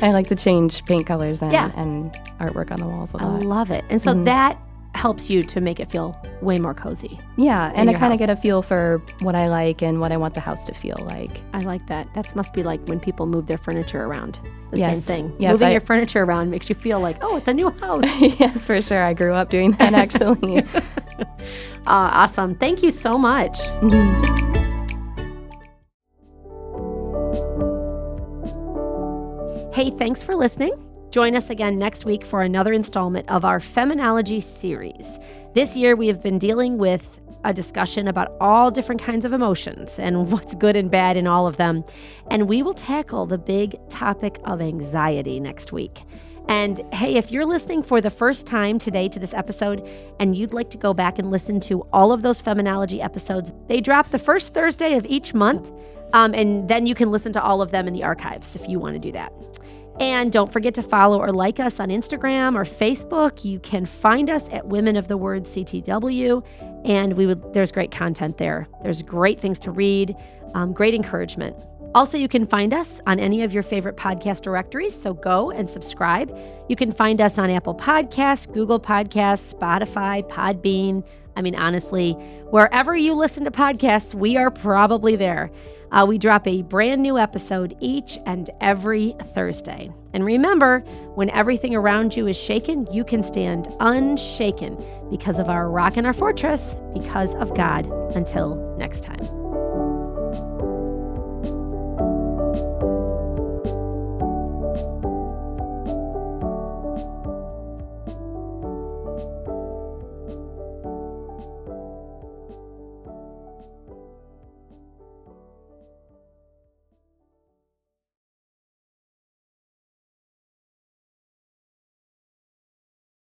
[0.00, 1.70] I like to change paint colors and, Yeah.
[1.76, 2.10] and
[2.40, 3.42] artwork on the walls a lot.
[3.42, 3.84] I love it.
[3.90, 4.24] And so Mhm.
[4.24, 4.56] that
[5.00, 7.18] helps you to make it feel way more cozy.
[7.36, 10.16] yeah, and I kind of get a feel for what I like and what I
[10.16, 11.40] want the house to feel like.
[11.54, 12.12] I like that.
[12.14, 14.38] That must be like when people move their furniture around.
[14.70, 15.34] The same thing.
[15.38, 18.04] Yes, Moving I- your furniture around makes you feel like, oh, it's a new house.
[18.20, 19.02] yes, for sure.
[19.02, 20.58] I grew up doing that actually.
[20.74, 21.26] uh,
[21.86, 22.54] awesome.
[22.54, 23.58] Thank you so much.
[23.80, 24.28] Mhm.
[29.72, 30.72] Hey, thanks for listening.
[31.10, 35.18] Join us again next week for another installment of our Feminology series.
[35.54, 39.98] This year, we have been dealing with a discussion about all different kinds of emotions
[39.98, 41.82] and what's good and bad in all of them.
[42.30, 46.04] And we will tackle the big topic of anxiety next week.
[46.46, 49.88] And hey, if you're listening for the first time today to this episode
[50.20, 53.80] and you'd like to go back and listen to all of those Feminology episodes, they
[53.80, 55.72] drop the first Thursday of each month.
[56.12, 58.78] Um, and then you can listen to all of them in the archives if you
[58.78, 59.32] want to do that.
[60.00, 63.44] And don't forget to follow or like us on Instagram or Facebook.
[63.44, 66.42] You can find us at Women of the Word CTW,
[66.86, 68.66] and we would there's great content there.
[68.82, 70.16] There's great things to read,
[70.54, 71.54] um, great encouragement.
[71.94, 75.68] Also, you can find us on any of your favorite podcast directories, so go and
[75.68, 76.34] subscribe.
[76.68, 81.04] You can find us on Apple Podcasts, Google Podcasts, Spotify, Podbean.
[81.36, 82.12] I mean, honestly,
[82.50, 85.50] wherever you listen to podcasts, we are probably there.
[85.92, 89.90] Uh, we drop a brand new episode each and every Thursday.
[90.12, 90.80] And remember,
[91.14, 96.06] when everything around you is shaken, you can stand unshaken because of our rock and
[96.06, 97.86] our fortress, because of God.
[98.14, 99.39] Until next time.